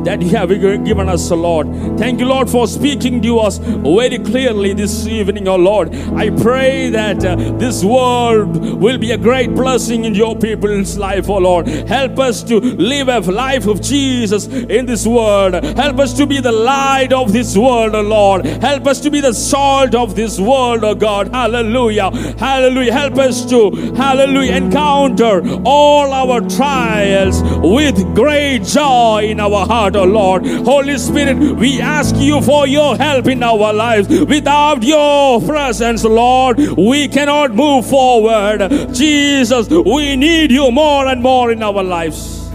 that 0.06 0.22
you 0.22 0.28
have 0.30 0.48
given 0.84 1.08
us, 1.08 1.30
Lord. 1.32 1.66
Thank 1.98 2.20
you, 2.20 2.26
Lord, 2.26 2.48
for 2.48 2.68
speaking 2.68 3.20
to 3.22 3.40
us 3.40 3.58
very 3.58 4.18
clearly 4.18 4.72
this 4.72 5.04
evening, 5.06 5.48
oh 5.48 5.56
Lord. 5.56 5.92
I 6.14 6.30
pray 6.30 6.90
that 6.90 7.24
uh, 7.24 7.34
this 7.58 7.82
world 7.82 8.80
will 8.80 8.98
be 8.98 9.10
a 9.10 9.18
great 9.18 9.52
blessing 9.54 10.04
in 10.04 10.14
your 10.14 10.36
people's 10.36 10.96
life, 10.96 11.28
oh 11.28 11.38
Lord. 11.38 11.66
Help 11.66 12.20
us 12.20 12.44
to 12.44 12.60
live 12.60 13.08
a 13.08 13.20
life 13.20 13.66
of 13.66 13.82
Jesus 13.82 14.46
in 14.46 14.86
this 14.86 15.06
world. 15.06 15.54
Help 15.54 15.98
us 15.98 16.14
to 16.14 16.26
be 16.26 16.40
the 16.40 16.52
light 16.52 17.12
of 17.12 17.32
this 17.32 17.56
world, 17.56 17.96
oh 17.96 18.02
Lord. 18.02 18.46
Help 18.46 18.86
us 18.86 19.00
to 19.00 19.10
be 19.10 19.20
the 19.20 19.32
salt 19.34 19.96
of 19.96 20.14
this 20.14 20.38
world, 20.38 20.84
oh 20.84 20.94
God. 20.94 21.28
Hallelujah. 21.32 22.10
Hallelujah. 22.38 22.92
Help 22.92 23.16
us 23.16 23.44
to, 23.46 23.70
hallelujah, 23.94 24.54
encounter 24.54 25.42
all 25.64 26.12
our 26.12 26.40
trials 26.48 27.42
with 27.60 28.14
great 28.14 28.62
joy 28.62 29.26
in 29.30 29.40
our 29.40 29.66
heart, 29.66 29.95
oh 29.96 30.04
Lord. 30.04 30.46
Holy 30.46 30.98
Spirit, 30.98 31.36
we 31.36 31.80
ask 31.80 32.16
you 32.16 32.40
for 32.42 32.66
your 32.66 32.96
help 32.96 33.26
in 33.26 33.42
our 33.42 33.72
lives. 33.72 34.08
Without 34.08 34.82
your 34.82 35.40
presence, 35.40 36.04
Lord, 36.04 36.58
we 36.76 37.08
cannot 37.08 37.54
move 37.54 37.86
forward. 37.86 38.94
Jesus, 38.94 39.68
we 39.68 40.16
need 40.16 40.50
you 40.50 40.70
more 40.70 41.06
and 41.06 41.22
more 41.22 41.52
in 41.52 41.62
our 41.62 41.82
lives. 41.82 42.50